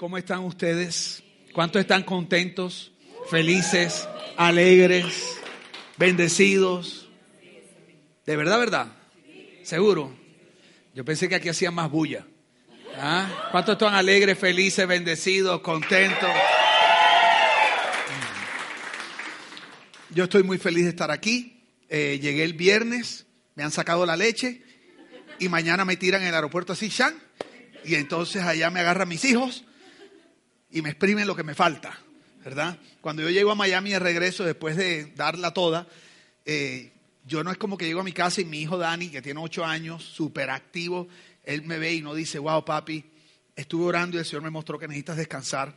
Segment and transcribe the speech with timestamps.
[0.00, 1.22] ¿Cómo están ustedes?
[1.52, 2.90] ¿Cuántos están contentos,
[3.28, 5.36] felices, alegres,
[5.98, 7.10] bendecidos?
[8.24, 8.92] ¿De verdad, verdad?
[9.62, 10.16] ¿Seguro?
[10.94, 12.26] Yo pensé que aquí hacían más bulla.
[12.96, 13.50] ¿Ah?
[13.50, 16.30] ¿Cuántos están alegres, felices, bendecidos, contentos?
[20.08, 21.62] Yo estoy muy feliz de estar aquí.
[21.90, 24.62] Eh, llegué el viernes, me han sacado la leche
[25.38, 27.14] y mañana me tiran en el aeropuerto así, Shan,
[27.84, 29.66] y entonces allá me agarran mis hijos
[30.70, 31.98] y me exprimen lo que me falta,
[32.44, 32.78] ¿verdad?
[33.00, 35.86] Cuando yo llego a Miami de regreso después de darla toda,
[36.44, 36.92] eh,
[37.26, 39.40] yo no es como que llego a mi casa y mi hijo Dani, que tiene
[39.40, 41.08] ocho años, súper activo,
[41.44, 43.04] él me ve y no dice, wow, papi,
[43.56, 45.74] estuve orando y el Señor me mostró que necesitas descansar.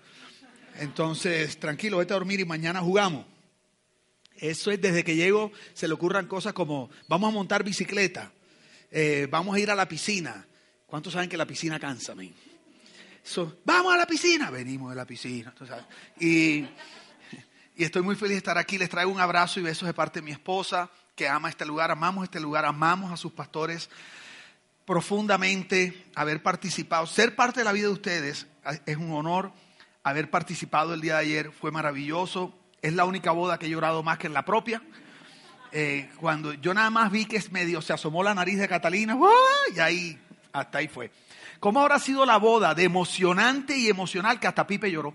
[0.80, 3.26] Entonces, tranquilo, vete a dormir y mañana jugamos.
[4.36, 8.32] Eso es desde que llego, se le ocurran cosas como, vamos a montar bicicleta,
[8.92, 10.48] eh, vamos a ir a la piscina.
[10.88, 12.34] ¿Cuántos saben que la piscina cansa, men?
[13.66, 15.54] Vamos a la piscina, venimos de la piscina.
[16.20, 16.68] Y,
[17.76, 18.78] estoy muy feliz de estar aquí.
[18.78, 21.92] Les traigo un abrazo y besos de parte de mi esposa, que ama este lugar,
[21.92, 23.90] amamos este lugar, amamos a sus pastores
[24.86, 28.48] profundamente, haber participado, ser parte de la vida de ustedes
[28.86, 29.52] es un honor.
[30.04, 32.54] Haber participado el día de ayer fue maravilloso.
[32.82, 34.82] Es la única boda que he llorado más que en la propia.
[35.72, 39.18] Eh, cuando yo nada más vi que se asomó la nariz de Catalina,
[39.74, 40.20] y ahí,
[40.52, 41.10] hasta ahí fue.
[41.64, 45.14] ¿Cómo habrá sido la boda de emocionante y emocional que hasta Pipe lloró?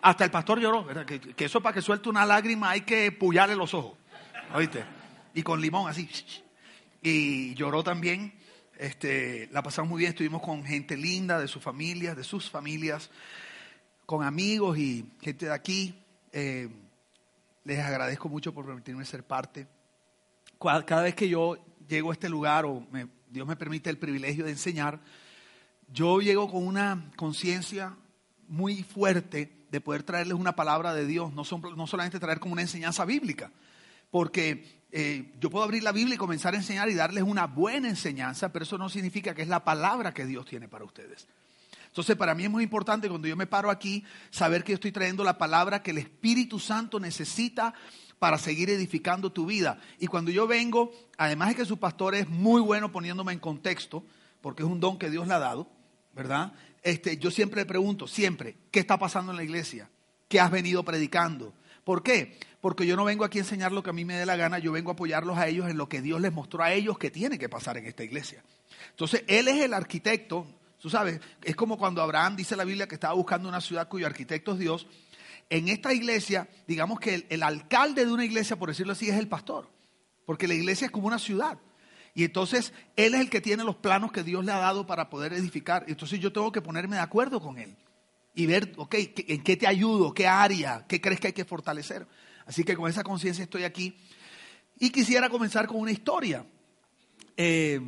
[0.00, 1.04] Hasta el pastor lloró, ¿verdad?
[1.04, 3.98] Que, eso para que suelte una lágrima hay que pullarle los ojos,
[4.54, 4.82] ¿oíste?
[5.34, 6.08] Y con limón así.
[7.02, 8.32] Y lloró también.
[8.78, 13.10] Este, la pasamos muy bien, estuvimos con gente linda de sus familias, de sus familias,
[14.06, 16.02] con amigos y gente de aquí.
[16.32, 16.70] Eh,
[17.64, 19.66] les agradezco mucho por permitirme ser parte.
[20.58, 24.44] Cada vez que yo llego a este lugar o me, Dios me permite el privilegio
[24.44, 25.00] de enseñar,
[25.90, 27.96] yo llego con una conciencia
[28.46, 31.42] muy fuerte de poder traerles una palabra de Dios, no,
[31.74, 33.50] no solamente traer como una enseñanza bíblica,
[34.10, 37.88] porque eh, yo puedo abrir la Biblia y comenzar a enseñar y darles una buena
[37.88, 41.26] enseñanza, pero eso no significa que es la palabra que Dios tiene para ustedes.
[41.86, 44.92] Entonces, para mí es muy importante cuando yo me paro aquí, saber que yo estoy
[44.92, 47.72] trayendo la palabra que el Espíritu Santo necesita
[48.22, 49.80] para seguir edificando tu vida.
[49.98, 54.04] Y cuando yo vengo, además de que su pastor es muy bueno poniéndome en contexto,
[54.40, 55.66] porque es un don que Dios le ha dado,
[56.14, 56.52] ¿verdad?
[56.84, 59.90] Este, yo siempre le pregunto, siempre, ¿qué está pasando en la iglesia?
[60.28, 61.52] ¿Qué has venido predicando?
[61.82, 62.38] ¿Por qué?
[62.60, 64.60] Porque yo no vengo aquí a enseñar lo que a mí me dé la gana,
[64.60, 67.10] yo vengo a apoyarlos a ellos en lo que Dios les mostró a ellos que
[67.10, 68.44] tiene que pasar en esta iglesia.
[68.90, 70.46] Entonces, Él es el arquitecto,
[70.78, 74.06] tú sabes, es como cuando Abraham dice la Biblia que estaba buscando una ciudad cuyo
[74.06, 74.86] arquitecto es Dios,
[75.50, 79.28] en esta iglesia, digamos que el, alcalde de una iglesia, por decirlo así, es el
[79.28, 79.70] pastor,
[80.24, 81.58] porque la iglesia es como una ciudad.
[82.14, 85.10] Y entonces él es el que tiene los planos que Dios le ha dado para
[85.10, 85.84] poder edificar.
[85.88, 87.76] Entonces yo tengo que ponerme de acuerdo con él
[88.34, 88.94] y ver, ok,
[89.28, 90.12] ¿en qué te ayudo?
[90.12, 90.86] ¿Qué área?
[90.86, 92.06] ¿Qué crees que hay que fortalecer?
[92.46, 93.96] Así que con esa conciencia estoy aquí.
[94.78, 96.46] Y quisiera comenzar con una historia.
[97.36, 97.80] Eh,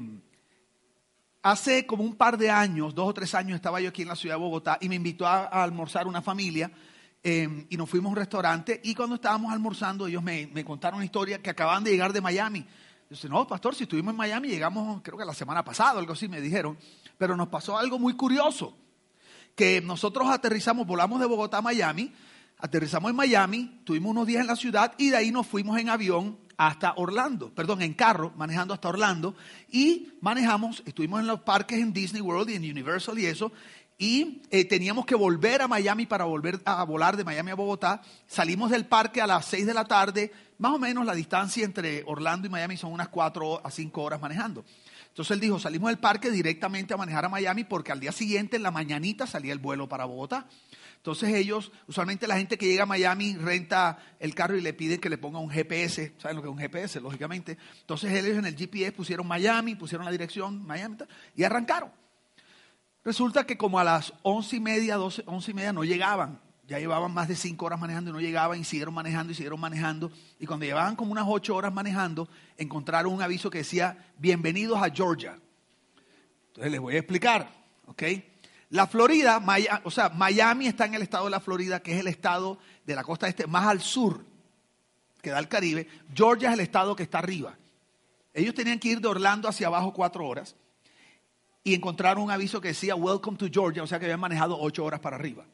[1.42, 4.16] hace como un par de años, dos o tres años, estaba yo aquí en la
[4.16, 6.70] ciudad de Bogotá y me invitó a almorzar una familia
[7.26, 11.06] Em, y nos fuimos a un restaurante y cuando estábamos almorzando ellos me, contaron una
[11.06, 12.60] historia que acababan de llegar de Miami.
[12.60, 16.12] Yo dije, no, pastor, si estuvimos en Miami, llegamos creo que la semana pasada, algo
[16.12, 16.76] así me dijeron,
[17.16, 18.76] pero nos pasó algo muy curioso,
[19.54, 22.12] que nosotros aterrizamos, volamos de Bogotá a Miami,
[22.58, 25.88] aterrizamos en Miami, tuvimos unos días en la ciudad y de ahí nos fuimos en
[25.88, 29.34] avión hasta Orlando, perdón, en carro, manejando hasta Orlando,
[29.70, 33.50] y manejamos, estuvimos en los parques en Disney World y en Universal y eso,
[33.96, 38.02] y eh, teníamos que volver a Miami para volver a volar de Miami a Bogotá.
[38.26, 42.02] Salimos del parque a las 6 de la tarde, más o menos la distancia entre
[42.06, 44.64] Orlando y Miami son unas 4 a 5 horas manejando.
[45.08, 48.56] Entonces él dijo, salimos del parque directamente a manejar a Miami porque al día siguiente,
[48.56, 50.48] en la mañanita, salía el vuelo para Bogotá.
[50.96, 55.00] Entonces ellos, usualmente la gente que llega a Miami renta el carro y le piden
[55.00, 57.00] que le ponga un GPS, ¿saben lo que es un GPS?
[57.00, 57.58] Lógicamente.
[57.82, 60.96] Entonces ellos en el GPS pusieron Miami, pusieron la dirección Miami
[61.36, 61.90] y arrancaron.
[63.04, 66.40] Resulta que como a las once y media, doce, once y media no llegaban.
[66.66, 69.60] Ya llevaban más de cinco horas manejando y no llegaban y siguieron manejando y siguieron
[69.60, 70.10] manejando.
[70.40, 74.88] Y cuando llevaban como unas ocho horas manejando, encontraron un aviso que decía, bienvenidos a
[74.88, 75.38] Georgia.
[76.46, 77.50] Entonces les voy a explicar,
[77.86, 78.02] ¿ok?
[78.70, 79.44] La Florida,
[79.84, 82.94] o sea, Miami está en el estado de la Florida, que es el estado de
[82.94, 84.24] la costa este más al sur,
[85.20, 85.86] que da el Caribe.
[86.14, 87.54] Georgia es el estado que está arriba.
[88.32, 90.56] Ellos tenían que ir de Orlando hacia abajo cuatro horas
[91.64, 94.84] y encontraron un aviso que decía Welcome to Georgia, o sea que habían manejado ocho
[94.84, 95.46] horas para arriba.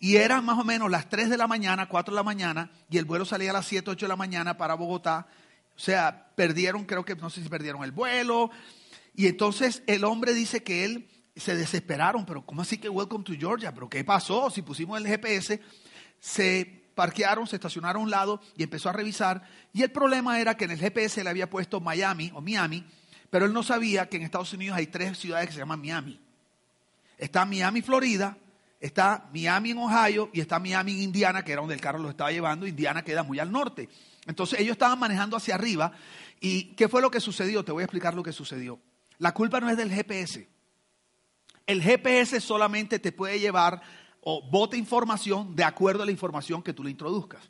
[0.00, 2.98] Y eran más o menos las 3 de la mañana, 4 de la mañana, y
[2.98, 5.28] el vuelo salía a las 7, 8 de la mañana para Bogotá.
[5.76, 8.50] O sea, perdieron, creo que no sé si perdieron el vuelo.
[9.14, 13.34] Y entonces el hombre dice que él se desesperaron, pero ¿cómo así que Welcome to
[13.38, 13.72] Georgia?
[13.72, 14.50] ¿Pero qué pasó?
[14.50, 15.60] Si pusimos el GPS,
[16.18, 19.42] se parquearon, se estacionaron a un lado y empezó a revisar.
[19.72, 22.84] Y el problema era que en el GPS le había puesto Miami o Miami,
[23.30, 26.20] pero él no sabía que en Estados Unidos hay tres ciudades que se llaman Miami.
[27.16, 28.36] Está Miami, Florida,
[28.80, 32.10] está Miami en Ohio y está Miami en Indiana, que era donde el carro lo
[32.10, 32.66] estaba llevando.
[32.66, 33.88] Indiana queda muy al norte.
[34.26, 35.92] Entonces ellos estaban manejando hacia arriba.
[36.40, 37.64] ¿Y qué fue lo que sucedió?
[37.64, 38.80] Te voy a explicar lo que sucedió.
[39.18, 40.48] La culpa no es del GPS.
[41.66, 43.80] El GPS solamente te puede llevar
[44.22, 47.48] o bote información de acuerdo a la información que tú le introduzcas.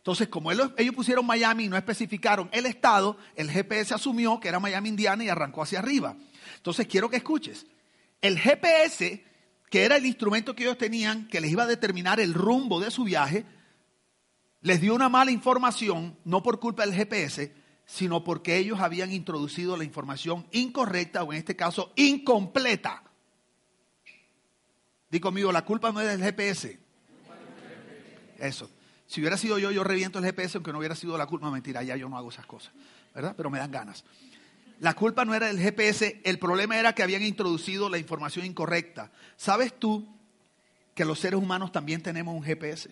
[0.00, 4.58] Entonces, como ellos, pusieron Miami y no especificaron el estado, el GPS asumió que era
[4.58, 6.16] Miami, Indiana y arrancó hacia arriba.
[6.56, 7.66] Entonces, quiero que escuches.
[8.22, 9.22] El GPS,
[9.68, 12.90] que era el instrumento que ellos tenían, que les iba a determinar el rumbo de
[12.90, 13.44] su viaje,
[14.62, 17.52] les dio una mala información, no por culpa del GPS,
[17.84, 23.02] sino porque ellos habían introducido la información incorrecta o en este caso incompleta.
[25.10, 26.78] Di conmigo, la culpa no es del GPS.
[28.38, 28.70] Eso.
[29.10, 31.50] Si hubiera sido yo, yo reviento el GPS, aunque no hubiera sido la culpa.
[31.50, 32.72] Mentira, ya yo no hago esas cosas.
[33.12, 33.34] ¿Verdad?
[33.36, 34.04] Pero me dan ganas.
[34.78, 39.10] La culpa no era del GPS, el problema era que habían introducido la información incorrecta.
[39.36, 40.06] ¿Sabes tú
[40.94, 42.88] que los seres humanos también tenemos un GPS?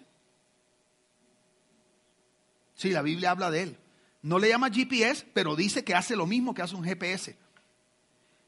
[2.74, 3.78] Sí, la Biblia habla de él.
[4.20, 7.36] No le llama GPS, pero dice que hace lo mismo que hace un GPS.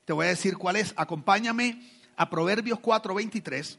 [0.07, 0.93] Te voy a decir cuál es.
[0.97, 3.79] Acompáñame a Proverbios 4:23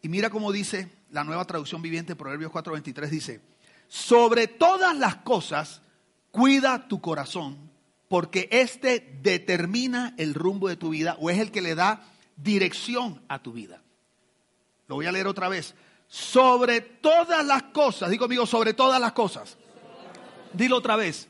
[0.00, 3.40] y mira cómo dice la nueva traducción viviente, Proverbios 4:23 dice,
[3.86, 5.80] sobre todas las cosas,
[6.32, 7.70] cuida tu corazón,
[8.08, 12.02] porque éste determina el rumbo de tu vida o es el que le da
[12.36, 13.80] dirección a tu vida.
[14.88, 15.76] Lo voy a leer otra vez.
[16.08, 19.56] Sobre todas las cosas, digo conmigo, sobre todas las cosas.
[20.52, 21.28] Dilo otra vez.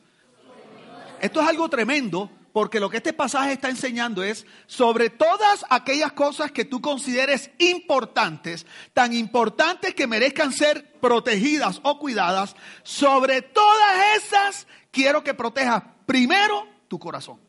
[1.21, 6.13] Esto es algo tremendo porque lo que este pasaje está enseñando es sobre todas aquellas
[6.13, 12.55] cosas que tú consideres importantes, tan importantes que merezcan ser protegidas o cuidadas,
[12.85, 17.41] sobre todas esas quiero que protejas primero tu corazón.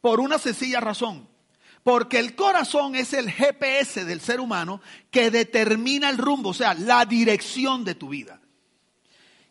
[0.00, 1.28] Por una sencilla razón.
[1.82, 4.80] Porque el corazón es el GPS del ser humano
[5.10, 8.40] que determina el rumbo, o sea, la dirección de tu vida.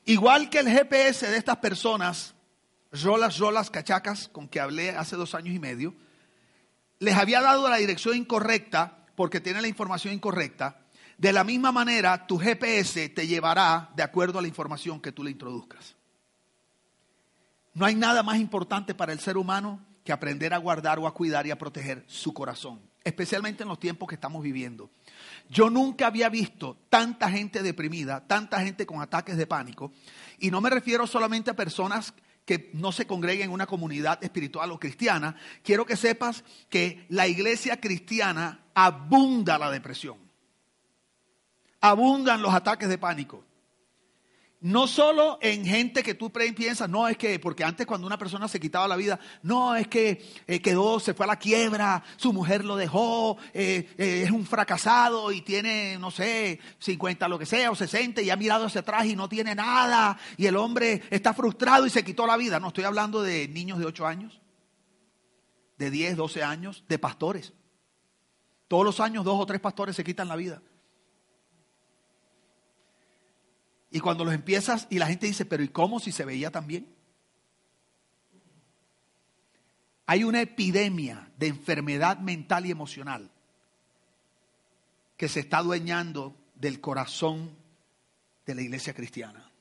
[0.05, 2.33] Igual que el GPS de estas personas
[2.91, 5.93] Rolas, Rolas, Cachacas, con que hablé hace dos años y medio,
[6.99, 10.81] les había dado la dirección incorrecta porque tiene la información incorrecta.
[11.17, 15.23] De la misma manera, tu GPS te llevará de acuerdo a la información que tú
[15.23, 15.95] le introduzcas.
[17.73, 21.13] No hay nada más importante para el ser humano que aprender a guardar o a
[21.13, 24.89] cuidar y a proteger su corazón, especialmente en los tiempos que estamos viviendo.
[25.49, 29.91] Yo nunca había visto tanta gente deprimida, tanta gente con ataques de pánico,
[30.39, 32.13] y no me refiero solamente a personas
[32.73, 37.79] no se congreguen en una comunidad espiritual o cristiana, quiero que sepas que la iglesia
[37.79, 40.17] cristiana abunda la depresión.
[41.81, 43.43] Abundan los ataques de pánico.
[44.61, 48.49] No solo en gente que tú piensas, no es que, porque antes cuando una persona
[48.49, 52.33] se quitaba la vida, no es que eh, quedó, se fue a la quiebra, su
[52.33, 57.45] mujer lo dejó, eh, eh, es un fracasado y tiene, no sé, 50, lo que
[57.45, 61.03] sea, o 60 y ha mirado hacia atrás y no tiene nada, y el hombre
[61.09, 62.59] está frustrado y se quitó la vida.
[62.59, 64.41] No estoy hablando de niños de 8 años,
[65.77, 67.53] de 10, 12 años, de pastores.
[68.67, 70.61] Todos los años dos o tres pastores se quitan la vida.
[73.91, 76.67] Y cuando los empiezas y la gente dice, pero ¿y cómo si se veía tan
[76.67, 76.87] bien?
[80.05, 83.29] Hay una epidemia de enfermedad mental y emocional
[85.17, 87.55] que se está adueñando del corazón
[88.45, 89.51] de la iglesia cristiana.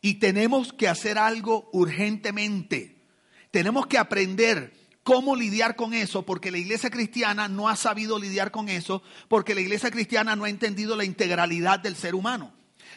[0.00, 3.02] Y tenemos que hacer algo urgentemente.
[3.50, 4.72] Tenemos que aprender
[5.02, 9.54] cómo lidiar con eso, porque la iglesia cristiana no ha sabido lidiar con eso, porque
[9.54, 12.52] la iglesia cristiana no ha entendido la integralidad del ser humano.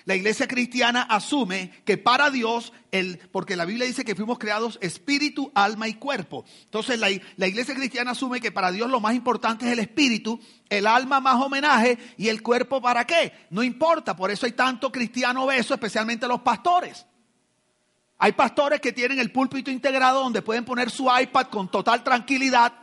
[0.06, 4.78] La iglesia cristiana asume que para Dios, el, porque la Biblia dice que fuimos creados
[4.82, 6.46] espíritu, alma y cuerpo.
[6.66, 10.40] Entonces la, la, iglesia cristiana asume que para Dios lo más importante es el espíritu,
[10.70, 13.34] el alma más homenaje y el cuerpo para qué.
[13.50, 17.06] No importa, por eso hay tanto cristiano obeso, especialmente los pastores.
[18.18, 22.74] Hay pastores que tienen el púlpito integrado donde pueden poner su iPad con total tranquilidad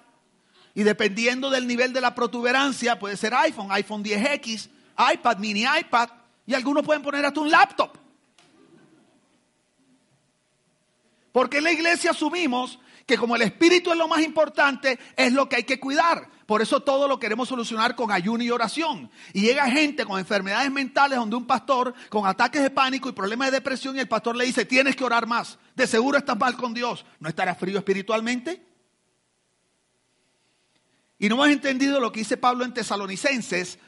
[0.76, 4.68] y dependiendo del nivel de la protuberancia, puede ser iPhone, iPhone 10X,
[5.14, 6.10] iPad, mini iPad,
[6.46, 7.98] y algunos pueden poner hasta un laptop.
[11.32, 15.48] Porque en la iglesia asumimos que como el espíritu es lo más importante, es lo
[15.48, 16.28] que hay que cuidar.
[16.46, 19.10] Por eso todo lo queremos solucionar con ayuno y oración.
[19.32, 23.50] Y llega gente con enfermedades mentales donde un pastor con ataques de pánico y problemas
[23.50, 25.58] de depresión y el pastor le dice, tienes que orar más.
[25.74, 27.04] De seguro estás mal con Dios.
[27.20, 28.64] ¿No estarás frío espiritualmente?
[31.18, 33.78] Y no hemos entendido lo que dice Pablo en Tesalonicenses,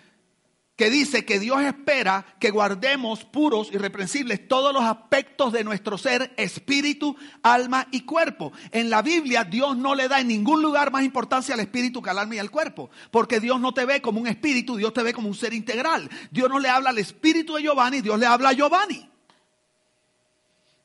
[0.79, 6.33] que dice que Dios espera que guardemos puros, irreprensibles, todos los aspectos de nuestro ser,
[6.37, 8.53] espíritu, alma y cuerpo.
[8.71, 12.11] En la Biblia Dios no le da en ningún lugar más importancia al espíritu que
[12.11, 15.03] al alma y al cuerpo, porque Dios no te ve como un espíritu, Dios te
[15.03, 16.09] ve como un ser integral.
[16.31, 19.18] Dios no le habla al espíritu de Giovanni, Dios le habla a Giovanni.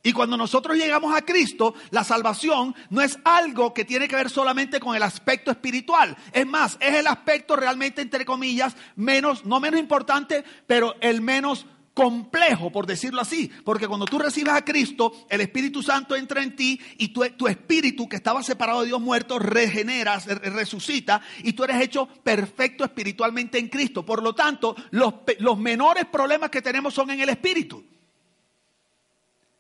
[0.06, 4.30] Y cuando nosotros llegamos a Cristo, la salvación no es algo que tiene que ver
[4.30, 6.18] solamente con el aspecto espiritual.
[6.34, 11.66] Es más, es el aspecto realmente, entre comillas, menos, no menos importante, pero el menos
[11.94, 13.50] complejo, por decirlo así.
[13.64, 17.48] Porque cuando tú recibes a Cristo, el Espíritu Santo entra en ti y tu, tu
[17.48, 23.58] espíritu que estaba separado de Dios muerto regenera, resucita y tú eres hecho perfecto espiritualmente
[23.58, 24.06] en Cristo.
[24.06, 27.86] Por lo tanto, los, los menores problemas que tenemos son en el espíritu.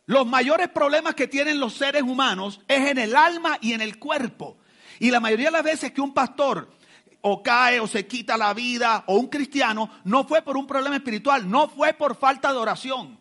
[0.05, 3.99] Los mayores problemas que tienen los seres humanos es en el alma y en el
[3.99, 4.57] cuerpo.
[4.99, 6.69] Y la mayoría de las veces que un pastor
[7.21, 10.97] o cae o se quita la vida o un cristiano no fue por un problema
[10.97, 13.17] espiritual, no fue por falta de oración.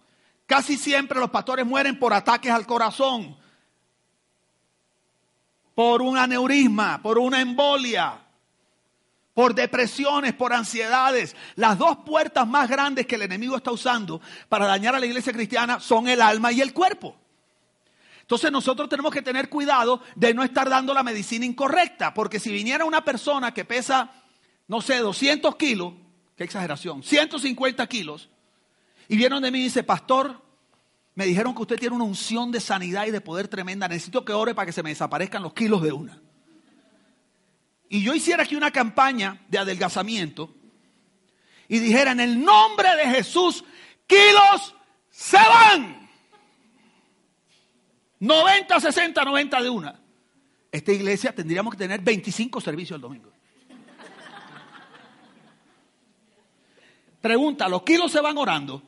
[0.46, 3.36] Casi siempre los pastores mueren por ataques al corazón,
[5.74, 8.18] por un aneurisma, por una embolia,
[9.34, 11.34] por depresiones, por ansiedades.
[11.56, 15.32] Las dos puertas más grandes que el enemigo está usando para dañar a la iglesia
[15.32, 17.16] cristiana son el alma y el cuerpo.
[18.20, 22.52] Entonces nosotros tenemos que tener cuidado de no estar dando la medicina incorrecta, porque si
[22.52, 24.10] viniera una persona que pesa,
[24.68, 25.94] no sé, 200 kilos,
[26.36, 28.30] qué exageración, 150 kilos,
[29.08, 30.40] y vieron de mí y dice, pastor,
[31.14, 34.32] me dijeron que usted tiene una unción de sanidad y de poder tremenda, necesito que
[34.32, 36.22] ore para que se me desaparezcan los kilos de una
[37.92, 40.49] y yo hiciera aquí una campaña de adelgazamiento
[41.68, 43.62] y dijera en el nombre de Jesús,
[44.06, 44.75] kilos
[45.11, 46.08] se van.
[48.18, 50.00] 90, 60, 90 de una.
[50.70, 53.30] Esta iglesia tendríamos que tener 25 servicios el domingo.
[57.20, 58.82] Pregunta, ¿los kilos se van orando?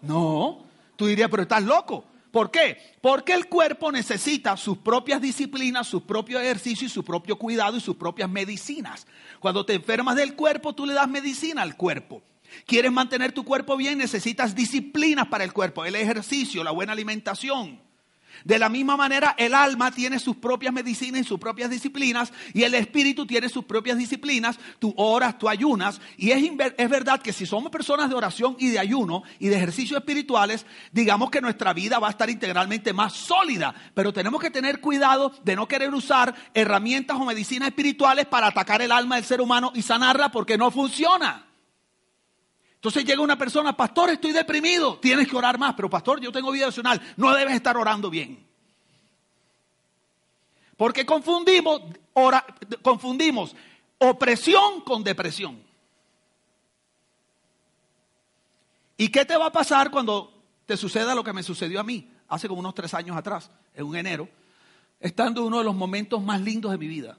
[0.00, 0.64] No,
[0.96, 2.06] tú dirías, pero estás loco.
[2.36, 2.76] ¿Por qué?
[3.00, 7.80] Porque el cuerpo necesita sus propias disciplinas, sus propios ejercicios y su propio cuidado y
[7.80, 9.06] sus propias medicinas.
[9.40, 12.22] Cuando te enfermas del cuerpo, tú le das medicina al cuerpo.
[12.66, 13.96] ¿Quieres mantener tu cuerpo bien?
[13.96, 17.80] Necesitas disciplinas para el cuerpo, el ejercicio, la buena alimentación.
[18.44, 22.62] De la misma manera, el alma tiene sus propias medicinas y sus propias disciplinas, y
[22.62, 24.58] el espíritu tiene sus propias disciplinas.
[24.78, 26.42] Tú oras, tú ayunas, y es,
[26.76, 30.66] es verdad que si somos personas de oración y de ayuno y de ejercicios espirituales,
[30.92, 35.32] digamos que nuestra vida va a estar integralmente más sólida, pero tenemos que tener cuidado
[35.44, 39.72] de no querer usar herramientas o medicinas espirituales para atacar el alma del ser humano
[39.74, 41.45] y sanarla porque no funciona.
[42.76, 46.52] Entonces llega una persona, pastor, estoy deprimido, tienes que orar más, pero pastor, yo tengo
[46.52, 48.46] vida emocional, no debes estar orando bien.
[50.76, 51.80] Porque confundimos,
[52.82, 53.56] confundimos
[53.98, 55.60] opresión con depresión.
[58.98, 60.32] ¿Y qué te va a pasar cuando
[60.64, 63.84] te suceda lo que me sucedió a mí hace como unos tres años atrás, en
[63.84, 64.28] un enero,
[65.00, 67.18] estando en uno de los momentos más lindos de mi vida?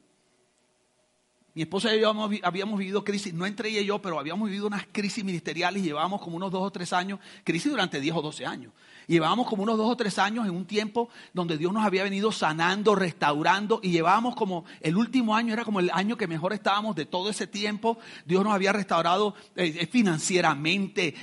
[1.58, 4.68] Mi esposa y yo habíamos, vivido crisis, no entre ella y yo, pero habíamos vivido
[4.68, 8.22] unas crisis ministeriales y llevábamos como unos dos o tres años, crisis durante diez o
[8.22, 8.74] doce años.
[9.08, 12.32] Llevábamos como unos dos o tres años en un tiempo donde Dios nos había venido
[12.32, 16.96] sanando, restaurando y llevábamos como el último año era como el año que mejor estábamos
[16.96, 17.98] de todo ese tiempo.
[18.26, 21.16] Dios nos había restaurado eh, eh, financieramente.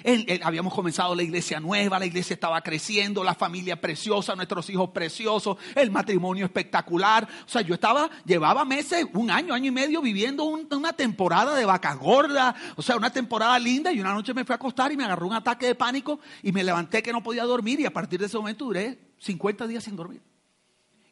[0.43, 5.59] habíamos comenzado la iglesia nueva, la iglesia estaba creciendo, la familia preciosa, nuestros hijos preciosos,
[5.77, 7.29] el matrimonio espectacular.
[7.47, 11.65] O sea, yo estaba, llevaba meses, un año, año y medio viviendo una temporada de
[11.65, 14.97] vaca gorda, o sea, una temporada linda y una noche me fui a acostar y
[14.97, 17.93] me agarró un ataque de pánico y me levanté que no podía dormir y a
[17.93, 20.23] partir de ese momento duré 50 días sin dormir.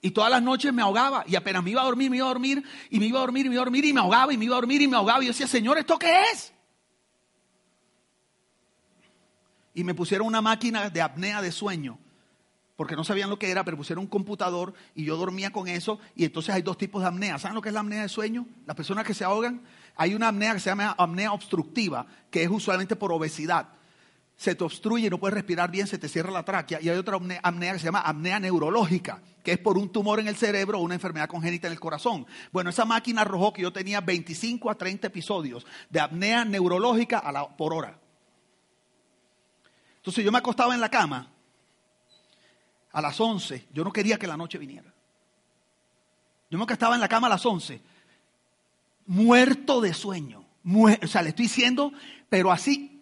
[0.00, 2.30] Y todas las noches me ahogaba y apenas me iba a dormir, me iba a
[2.30, 4.36] dormir y me iba a dormir y me iba a dormir y me ahogaba y
[4.36, 6.52] me iba a dormir y me ahogaba y yo decía, Señor, ¿esto qué es?
[9.74, 11.98] Y me pusieron una máquina de apnea de sueño
[12.82, 16.00] porque no sabían lo que era, pero pusieron un computador y yo dormía con eso
[16.16, 17.38] y entonces hay dos tipos de apnea.
[17.38, 18.44] ¿Saben lo que es la apnea de sueño?
[18.66, 19.62] Las personas que se ahogan,
[19.94, 23.68] hay una apnea que se llama apnea obstructiva, que es usualmente por obesidad
[24.34, 26.80] se te obstruye, no puedes respirar bien, se te cierra la tráquea.
[26.82, 30.26] Y hay otra apnea que se llama apnea neurológica, que es por un tumor en
[30.26, 32.26] el cerebro o una enfermedad congénita en el corazón.
[32.50, 37.22] Bueno, esa máquina arrojó que yo tenía 25 a 30 episodios de apnea neurológica
[37.56, 38.00] por hora.
[39.98, 41.31] Entonces yo me acostaba en la cama
[42.92, 43.68] a las 11.
[43.72, 44.92] Yo no quería que la noche viniera.
[46.50, 47.80] Yo me acostaba en la cama a las 11,
[49.06, 50.44] muerto de sueño.
[50.64, 51.92] o sea, le estoy diciendo,
[52.28, 52.92] pero así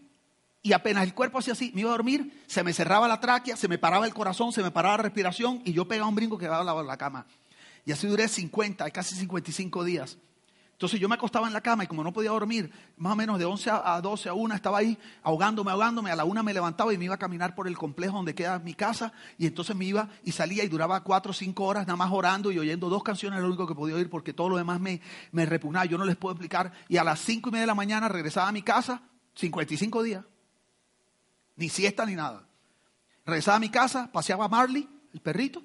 [0.62, 3.56] y apenas el cuerpo hacía así, me iba a dormir, se me cerraba la tráquea,
[3.56, 6.36] se me paraba el corazón, se me paraba la respiración y yo pegaba un brinco
[6.36, 7.26] que daba la, la cama.
[7.86, 10.18] Y así duré 50, casi 55 días.
[10.80, 13.38] Entonces yo me acostaba en la cama y como no podía dormir, más o menos
[13.38, 16.10] de 11 a 12 a 1 estaba ahí ahogándome, ahogándome.
[16.10, 18.58] A la una me levantaba y me iba a caminar por el complejo donde queda
[18.60, 19.12] mi casa.
[19.36, 22.50] Y entonces me iba y salía y duraba 4 o 5 horas nada más orando
[22.50, 25.44] y oyendo dos canciones, lo único que podía oír porque todo lo demás me, me
[25.44, 25.84] repugnaba.
[25.84, 26.72] Yo no les puedo explicar.
[26.88, 29.02] Y a las 5 y media de la mañana regresaba a mi casa,
[29.34, 30.24] 55 días.
[31.56, 32.48] Ni siesta ni nada.
[33.26, 35.62] Regresaba a mi casa, paseaba a Marley, el perrito.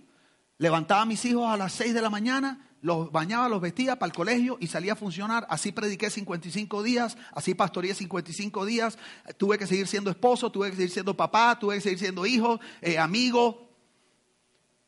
[0.57, 4.11] Levantaba a mis hijos a las 6 de la mañana, los bañaba, los vestía para
[4.11, 5.47] el colegio y salía a funcionar.
[5.49, 8.99] Así prediqué 55 días, así pastoreé 55 días.
[9.37, 12.59] Tuve que seguir siendo esposo, tuve que seguir siendo papá, tuve que seguir siendo hijo,
[12.81, 13.71] eh, amigo.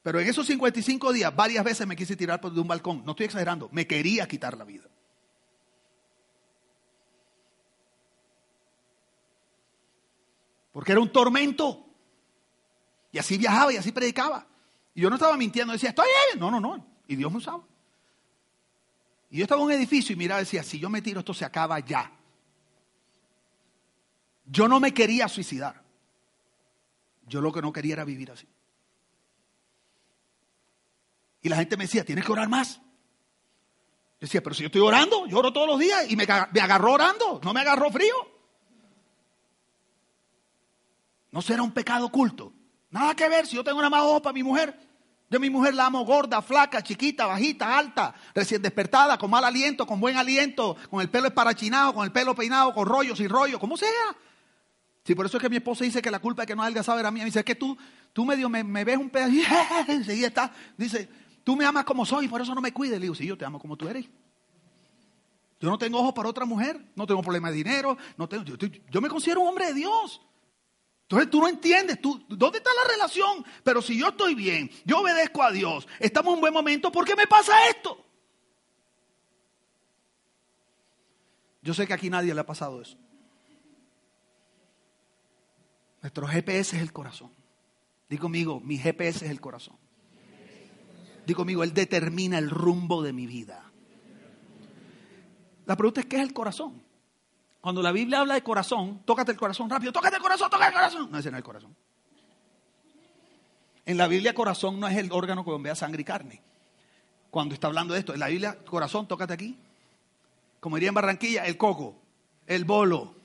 [0.03, 3.03] Pero en esos 55 días varias veces me quise tirar por de un balcón.
[3.03, 4.87] No estoy exagerando, me quería quitar la vida.
[10.71, 11.83] Porque era un tormento.
[13.11, 14.45] Y así viajaba y así predicaba.
[14.93, 16.39] Y yo no estaba mintiendo, decía, estoy bien.
[16.39, 16.85] No, no, no.
[17.07, 17.63] Y Dios me usaba.
[19.29, 21.33] Y yo estaba en un edificio y miraba y decía, si yo me tiro, esto
[21.33, 22.11] se acaba ya.
[24.45, 25.83] Yo no me quería suicidar.
[27.27, 28.47] Yo lo que no quería era vivir así.
[31.41, 32.75] Y la gente me decía, tienes que orar más.
[32.75, 36.61] Yo decía, pero si yo estoy orando, yo oro todos los días y me, me
[36.61, 38.15] agarró orando, no me agarró frío.
[41.31, 42.53] No será un pecado oculto.
[42.89, 44.86] Nada que ver si yo tengo una más ojo para mi mujer.
[45.29, 49.43] Yo a mi mujer la amo gorda, flaca, chiquita, bajita, alta, recién despertada, con mal
[49.43, 53.27] aliento, con buen aliento, con el pelo esparachinado, con el pelo peinado, con rollos y
[53.27, 53.89] rollos, como sea.
[55.03, 56.99] Sí, por eso es que mi esposa dice que la culpa de que no adelgazaba
[56.99, 57.23] era mía.
[57.23, 57.77] Me dice, que tú,
[58.13, 59.31] tú medio me, me ves un pedazo
[60.13, 60.53] y está.
[60.77, 61.09] Dice,
[61.43, 62.97] tú me amas como soy por eso no me cuides.
[62.99, 64.05] Le digo, sí, yo te amo como tú eres.
[65.59, 69.01] Yo no tengo ojos para otra mujer, no tengo problema de dinero, no tengo, yo
[69.01, 70.21] me considero un hombre de Dios.
[71.07, 73.45] Entonces tú no entiendes, tú, ¿dónde está la relación?
[73.63, 77.05] Pero si yo estoy bien, yo obedezco a Dios, estamos en un buen momento, ¿por
[77.05, 78.03] qué me pasa esto?
[81.61, 82.97] Yo sé que aquí nadie le ha pasado eso.
[86.01, 87.31] Nuestro GPS es el corazón.
[88.09, 89.77] Digo conmigo, mi GPS es el corazón.
[91.25, 93.71] Digo conmigo, Él determina el rumbo de mi vida.
[95.65, 96.81] La pregunta es, ¿qué es el corazón?
[97.61, 100.73] Cuando la Biblia habla de corazón, tócate el corazón rápido, tócate el corazón, tócate el
[100.73, 101.11] corazón.
[101.11, 101.75] No, ese no es el corazón.
[103.85, 106.41] En la Biblia corazón no es el órgano que bombea sangre y carne.
[107.29, 109.57] Cuando está hablando de esto, en la Biblia corazón, tócate aquí.
[110.59, 111.95] Como diría en Barranquilla, el coco,
[112.45, 113.15] el bolo.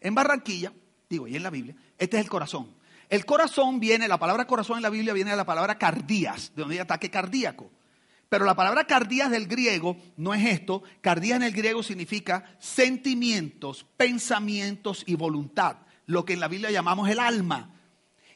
[0.00, 0.72] En Barranquilla,
[1.08, 2.74] digo, y en la Biblia, este es el corazón.
[3.08, 6.62] El corazón viene, la palabra corazón en la Biblia viene de la palabra cardías, de
[6.62, 7.70] donde hay ataque cardíaco.
[8.34, 10.82] Pero la palabra cardías del griego no es esto.
[11.02, 15.76] Cardías en el griego significa sentimientos, pensamientos y voluntad.
[16.06, 17.76] Lo que en la Biblia llamamos el alma.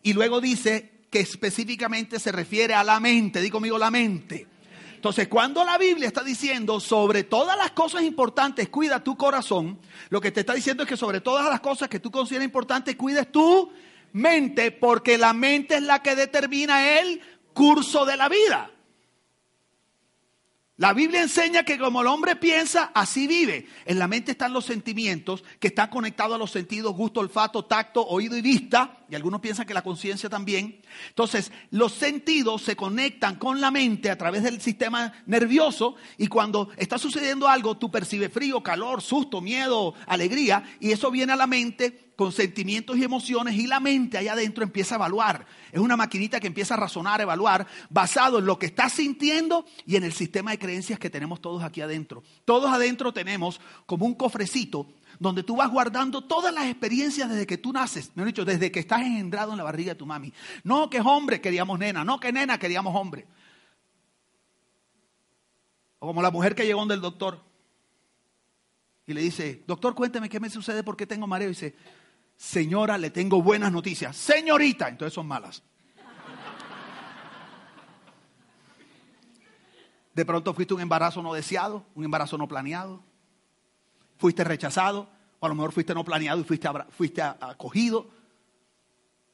[0.04, 3.40] Y luego dice que específicamente se refiere a la mente.
[3.40, 4.46] Digo conmigo la mente.
[4.94, 9.80] Entonces, cuando la Biblia está diciendo sobre todas las cosas importantes, cuida tu corazón,
[10.11, 12.94] lo que te está diciendo es que sobre todas las cosas que tú consideras importantes,
[12.94, 13.72] cuides tu
[14.12, 17.20] mente, porque la mente es la que determina el
[17.52, 18.70] curso de la vida.
[20.78, 23.66] La Biblia enseña que como el hombre piensa, así vive.
[23.84, 28.06] En la mente están los sentimientos que están conectados a los sentidos gusto, olfato, tacto,
[28.06, 28.97] oído y vista.
[29.10, 30.80] Y algunos piensan que la conciencia también.
[31.08, 35.96] Entonces, los sentidos se conectan con la mente a través del sistema nervioso.
[36.18, 40.62] Y cuando está sucediendo algo, tú percibes frío, calor, susto, miedo, alegría.
[40.80, 44.64] Y eso viene a la mente con sentimientos y emociones y la mente allá adentro
[44.64, 45.46] empieza a evaluar.
[45.70, 49.64] Es una maquinita que empieza a razonar, a evaluar, basado en lo que estás sintiendo
[49.86, 52.24] y en el sistema de creencias que tenemos todos aquí adentro.
[52.44, 54.88] Todos adentro tenemos como un cofrecito
[55.18, 58.70] donde tú vas guardando todas las experiencias desde que tú naces, me han dicho, desde
[58.70, 60.33] que estás engendrado en la barriga de tu mami.
[60.64, 63.26] No que es hombre, queríamos nena, no que nena, queríamos hombre.
[65.98, 67.48] O como la mujer que llegó donde el doctor
[69.09, 71.48] y le dice, doctor, cuénteme qué me sucede, por qué tengo mareo.
[71.48, 71.74] Y dice,
[72.37, 74.14] señora, le tengo buenas noticias.
[74.14, 75.62] Señorita, entonces son malas.
[80.12, 83.02] De pronto fuiste un embarazo no deseado, un embarazo no planeado.
[84.18, 85.09] Fuiste rechazado,
[85.40, 88.11] o a lo mejor fuiste no planeado y fuiste, fuiste acogido.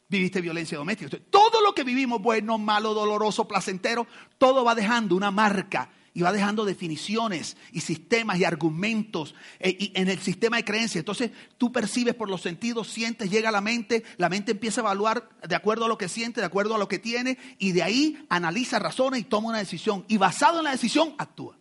[0.07, 1.19] Viviste violencia doméstica.
[1.31, 4.07] todo lo que vivimos, bueno, malo, doloroso, placentero,
[4.39, 10.09] todo va dejando una marca y va dejando definiciones y sistemas y argumentos eh, en
[10.09, 11.01] el sistema de creencias.
[11.01, 14.85] Entonces tú percibes por los sentidos, sientes, llega a la mente, la mente empieza a
[14.85, 17.83] evaluar de acuerdo a lo que siente, de acuerdo a lo que tiene, y de
[17.83, 20.05] ahí analiza, razona y toma una decisión.
[20.07, 21.59] Y basado en la decisión, actúa.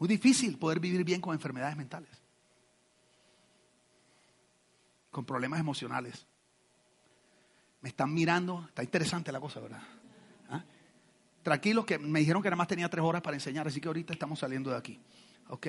[0.00, 2.10] Muy difícil poder vivir bien con enfermedades mentales,
[5.12, 6.26] con problemas emocionales
[7.80, 9.82] me están mirando, está interesante la cosa, ¿verdad?
[10.50, 10.62] ¿Ah?
[11.42, 14.12] Tranquilos que me dijeron que nada más tenía tres horas para enseñar, así que ahorita
[14.12, 15.00] estamos saliendo de aquí.
[15.48, 15.66] ¿Ok?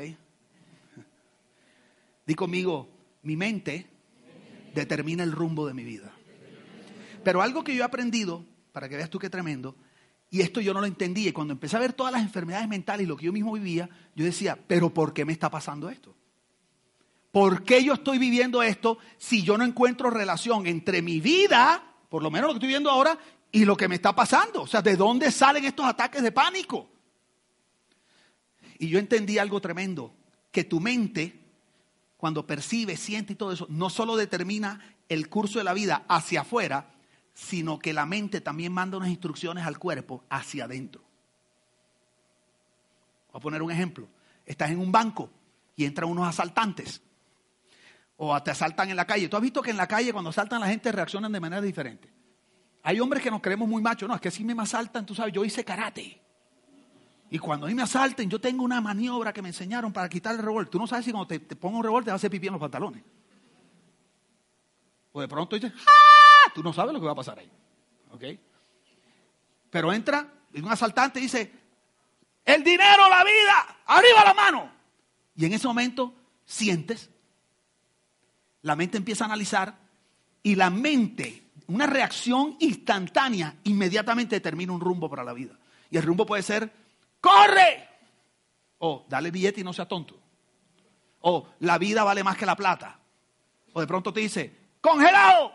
[2.26, 2.89] Di conmigo,
[3.24, 3.88] mi mente
[4.76, 6.12] determina el rumbo de mi vida.
[7.24, 9.76] Pero algo que yo he aprendido, para que veas tú qué tremendo,
[10.34, 13.04] y esto yo no lo entendía, y cuando empecé a ver todas las enfermedades mentales
[13.04, 16.15] y lo que yo mismo vivía, yo decía, pero ¿por qué me está pasando esto?
[17.34, 22.24] ¿Por qué yo estoy viviendo esto si yo no encuentro relación entre mi vida, por
[22.24, 23.20] lo menos lo que estoy viviendo ahora,
[23.52, 24.62] y lo que me está pasando?
[24.62, 26.89] O sea, ¿de dónde salen estos ataques de pánico?
[28.80, 30.15] Y yo entendí algo tremendo,
[30.50, 31.41] que tu mente,
[32.15, 36.41] cuando percibe, siente y todo eso, no solo determina el curso de la vida hacia
[36.41, 36.89] afuera,
[37.34, 41.02] sino que la mente también manda unas instrucciones al cuerpo hacia adentro.
[43.32, 44.08] Voy a poner un ejemplo.
[44.46, 45.30] Estás en un banco
[45.76, 47.02] y entran unos asaltantes
[48.17, 49.28] o te asaltan en la calle.
[49.28, 52.08] Tú has visto que en la calle cuando asaltan la gente reaccionan de manera diferente.
[52.84, 54.08] Hay hombres que nos creemos muy machos.
[54.08, 56.22] No, es que si me asaltan, tú sabes, yo hice karate.
[57.30, 60.36] Y cuando a mí me asalten, yo tengo una maniobra que me enseñaron para quitar
[60.36, 60.70] el revólver.
[60.70, 62.54] Tú no sabes si cuando te, pongo un revólver te vas a hacer pipí en
[62.54, 63.04] los pantalones.
[65.13, 66.11] O de pronto dices, ¡ah!
[66.53, 67.51] Tú no sabes lo que va a pasar ahí.
[68.11, 68.23] ¿Ok?
[69.69, 71.51] Pero entra un asaltante y dice,
[72.45, 74.71] el dinero, la vida, arriba la mano.
[75.35, 76.13] Y en ese momento
[76.45, 77.09] sientes
[78.61, 79.75] la mente empieza a analizar
[80.43, 85.57] y la mente, una reacción instantánea, inmediatamente determina un rumbo para la vida.
[85.89, 86.71] Y el rumbo puede ser,
[87.19, 87.89] corre,
[88.79, 90.19] o dale billete y no sea tonto,
[91.21, 92.99] o la vida vale más que la plata,
[93.73, 95.53] o de pronto te dice, congelado,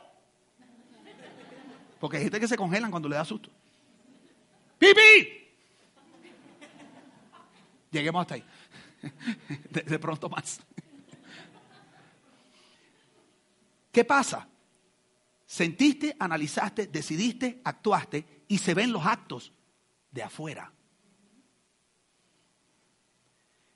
[2.00, 3.50] porque hay gente que se congelan cuando le da susto.
[4.78, 5.46] ¡Pipi!
[7.90, 8.44] Lleguemos hasta ahí.
[9.70, 10.61] de pronto más.
[13.92, 14.46] ¿Qué pasa?
[15.46, 19.52] Sentiste, analizaste, decidiste, actuaste y se ven los actos
[20.11, 20.72] de afuera.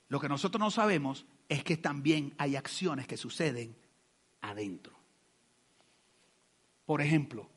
[0.09, 3.75] Lo que nosotros no sabemos es que también hay acciones que suceden
[4.41, 4.93] adentro.
[6.85, 7.49] Por ejemplo,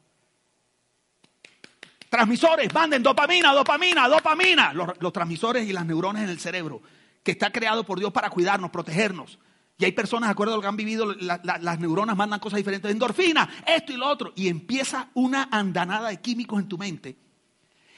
[2.15, 4.73] transmisores, manden dopamina, dopamina, dopamina.
[4.73, 6.81] Los, transmisores y las neuronas en el cerebro,
[7.25, 9.41] que está creado por Dios para cuidarnos, protegernos.
[9.79, 12.89] Y hay personas, de acuerdo a lo que han vivido, las neuronas mandan cosas diferentes,
[12.89, 14.33] endorfina, esto y lo otro.
[14.37, 17.17] Y empieza una andanada de químicos en tu mente.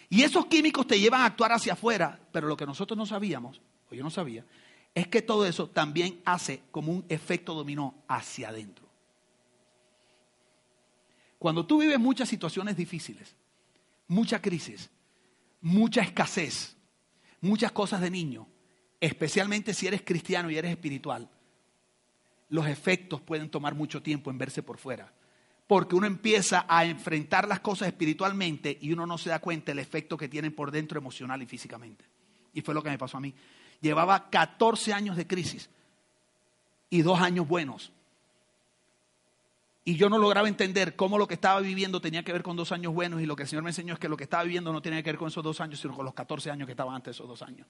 [0.09, 2.19] Y esos químicos te llevan a actuar hacia afuera.
[2.33, 4.47] Pero lo que nosotros no sabíamos, o yo no sabía,
[4.95, 8.87] es que todo eso también hace como un efecto dominó hacia adentro.
[11.39, 13.37] Cuando tú vives muchas situaciones difíciles,
[14.09, 14.91] mucha crisis,
[15.61, 16.77] mucha escasez,
[17.41, 18.49] muchas cosas de niño,
[19.01, 21.29] especialmente si eres cristiano y eres espiritual,
[22.49, 25.13] los efectos pueden tomar mucho tiempo en verse por fuera.
[25.67, 29.81] Porque uno empieza a enfrentar las cosas espiritualmente y uno no se da cuenta del
[29.81, 32.05] efecto que tienen por dentro emocional y físicamente.
[32.53, 33.35] Y fue lo que me pasó a mí.
[33.81, 35.69] Llevaba 14 años de crisis
[36.89, 37.93] y dos años buenos.
[39.89, 42.73] Y yo no lograba entender cómo lo que estaba viviendo tenía que ver con dos
[42.73, 44.73] años buenos y lo que el Señor me enseñó es que lo que estaba viviendo
[44.73, 46.97] no tenía que ver con esos dos años, sino con los 14 años que estaban
[46.97, 47.69] antes de esos dos años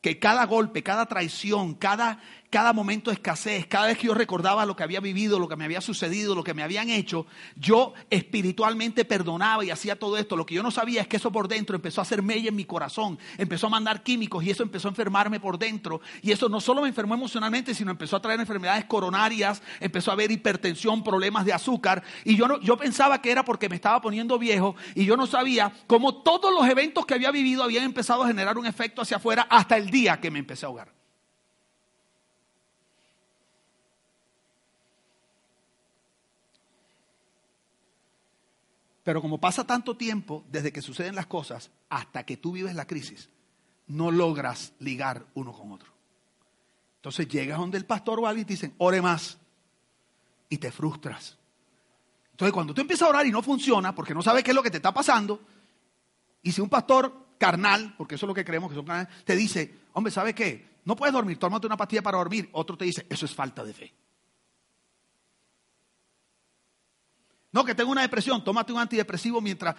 [0.00, 4.64] que cada golpe, cada traición, cada, cada momento de escasez, cada vez que yo recordaba
[4.64, 7.94] lo que había vivido, lo que me había sucedido, lo que me habían hecho, yo
[8.08, 10.36] espiritualmente perdonaba y hacía todo esto.
[10.36, 12.56] Lo que yo no sabía es que eso por dentro empezó a hacer mella en
[12.56, 16.00] mi corazón, empezó a mandar químicos y eso empezó a enfermarme por dentro.
[16.22, 20.14] Y eso no solo me enfermó emocionalmente, sino empezó a traer enfermedades coronarias, empezó a
[20.14, 22.04] haber hipertensión, problemas de azúcar.
[22.24, 25.26] Y yo, no, yo pensaba que era porque me estaba poniendo viejo y yo no
[25.26, 29.16] sabía cómo todos los eventos que había vivido habían empezado a generar un efecto hacia
[29.16, 30.92] afuera hasta el día que me empecé a ahogar.
[39.08, 42.86] Pero como pasa tanto tiempo desde que suceden las cosas hasta que tú vives la
[42.86, 43.30] crisis,
[43.86, 45.90] no logras ligar uno con otro.
[46.96, 49.38] Entonces llegas donde el pastor o alguien y te dicen, ore más.
[50.50, 51.38] Y te frustras.
[52.32, 54.62] Entonces cuando tú empiezas a orar y no funciona porque no sabes qué es lo
[54.62, 55.40] que te está pasando,
[56.42, 59.36] y si un pastor carnal, porque eso es lo que creemos que son carnales, te
[59.36, 60.68] dice, hombre, ¿sabe qué?
[60.84, 62.48] No puedes dormir, tómate una pastilla para dormir.
[62.52, 63.94] Otro te dice, eso es falta de fe.
[67.52, 69.74] No, que tengo una depresión, tómate un antidepresivo mientras...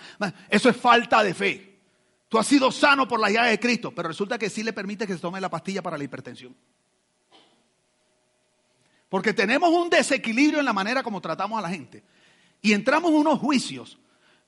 [0.49, 1.79] Eso es falta de fe.
[2.27, 5.07] Tú has sido sano por la llave de Cristo, pero resulta que sí le permite
[5.07, 6.55] que se tome la pastilla para la hipertensión.
[9.09, 12.03] Porque tenemos un desequilibrio en la manera como tratamos a la gente.
[12.61, 13.97] Y entramos en unos juicios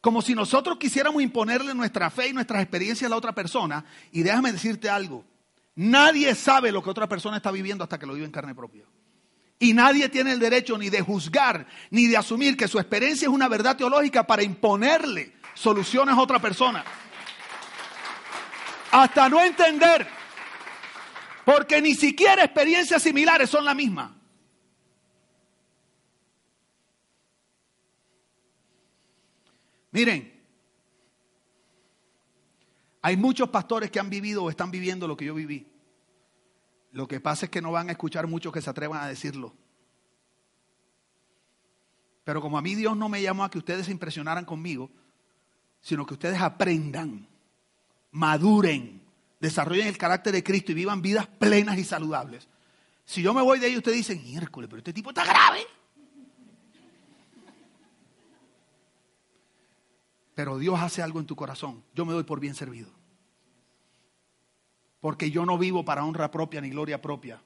[0.01, 3.85] como si nosotros quisiéramos imponerle nuestra fe y nuestras experiencias a la otra persona.
[4.11, 5.23] Y déjame decirte algo,
[5.75, 8.83] nadie sabe lo que otra persona está viviendo hasta que lo vive en carne propia.
[9.59, 13.33] Y nadie tiene el derecho ni de juzgar, ni de asumir que su experiencia es
[13.33, 16.83] una verdad teológica para imponerle soluciones a otra persona.
[18.91, 20.07] Hasta no entender.
[21.45, 24.15] Porque ni siquiera experiencias similares son la misma.
[29.91, 30.41] Miren,
[33.01, 35.67] hay muchos pastores que han vivido o están viviendo lo que yo viví.
[36.91, 39.54] Lo que pasa es que no van a escuchar muchos que se atrevan a decirlo.
[42.23, 44.91] Pero como a mí Dios no me llamó a que ustedes se impresionaran conmigo,
[45.82, 47.27] sino que ustedes aprendan,
[48.12, 49.01] maduren,
[49.39, 52.47] desarrollen el carácter de Cristo y vivan vidas plenas y saludables.
[53.06, 55.65] Si yo me voy de ahí, ustedes dicen, miércoles, pero este tipo está grave.
[60.41, 61.84] Pero Dios hace algo en tu corazón.
[61.93, 62.89] Yo me doy por bien servido.
[64.99, 67.43] Porque yo no vivo para honra propia ni gloria propia.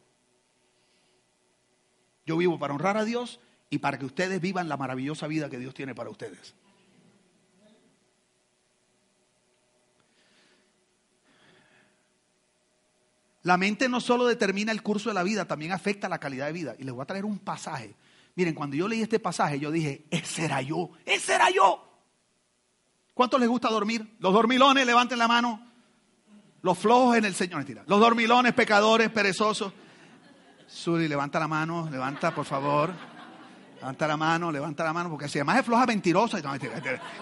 [2.26, 5.60] Yo vivo para honrar a Dios y para que ustedes vivan la maravillosa vida que
[5.60, 6.56] Dios tiene para ustedes.
[13.44, 16.54] La mente no solo determina el curso de la vida, también afecta la calidad de
[16.54, 16.76] vida.
[16.80, 17.94] Y les voy a traer un pasaje.
[18.36, 21.85] Miren, cuando yo leí este pasaje, yo dije, ese era yo, ese era yo.
[23.16, 24.18] ¿Cuántos les gusta dormir?
[24.20, 25.66] Los dormilones, levanten la mano.
[26.62, 27.84] Los flojos en el Señor, mentira.
[27.88, 29.72] Los dormilones, pecadores, perezosos.
[30.68, 32.92] Suri, levanta la mano, levanta, por favor.
[33.76, 36.40] Levanta la mano, levanta la mano, porque si además es floja, mentirosa.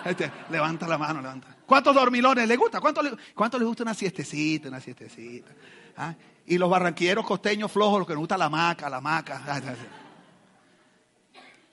[0.04, 1.56] Este, levanta la mano, levanta.
[1.64, 2.82] ¿Cuántos dormilones les gusta?
[2.82, 5.52] ¿Cuántos les, gusta una siestecita, una siestecita?
[5.96, 6.16] ¿Ah?
[6.48, 9.44] Y los barranquilleros costeños flojos, los que les gusta la maca, la maca.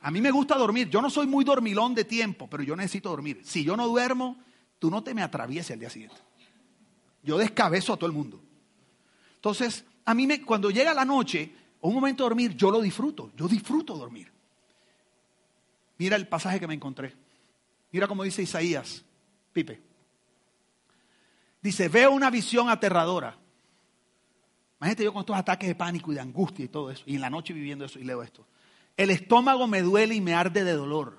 [0.02, 0.88] A mí me gusta dormir.
[0.88, 3.40] Yo no soy muy dormilón de tiempo, pero yo necesito dormir.
[3.44, 4.38] Si yo no duermo,
[4.78, 6.16] tú no te me atravieses al día siguiente.
[7.22, 8.40] Yo descabezo a todo el mundo.
[9.34, 13.30] Entonces, a mí me, cuando llega la noche un momento de dormir, yo lo disfruto.
[13.36, 14.30] Yo disfruto dormir.
[15.98, 17.14] Mira el pasaje que me encontré.
[17.92, 19.04] Mira cómo dice Isaías,
[19.52, 19.82] Pipe.
[21.60, 23.36] Dice, veo una visión aterradora.
[24.78, 27.02] Imagínate yo con estos ataques de pánico y de angustia y todo eso.
[27.04, 28.46] Y en la noche viviendo eso y leo esto.
[28.96, 31.18] El estómago me duele y me arde de dolor.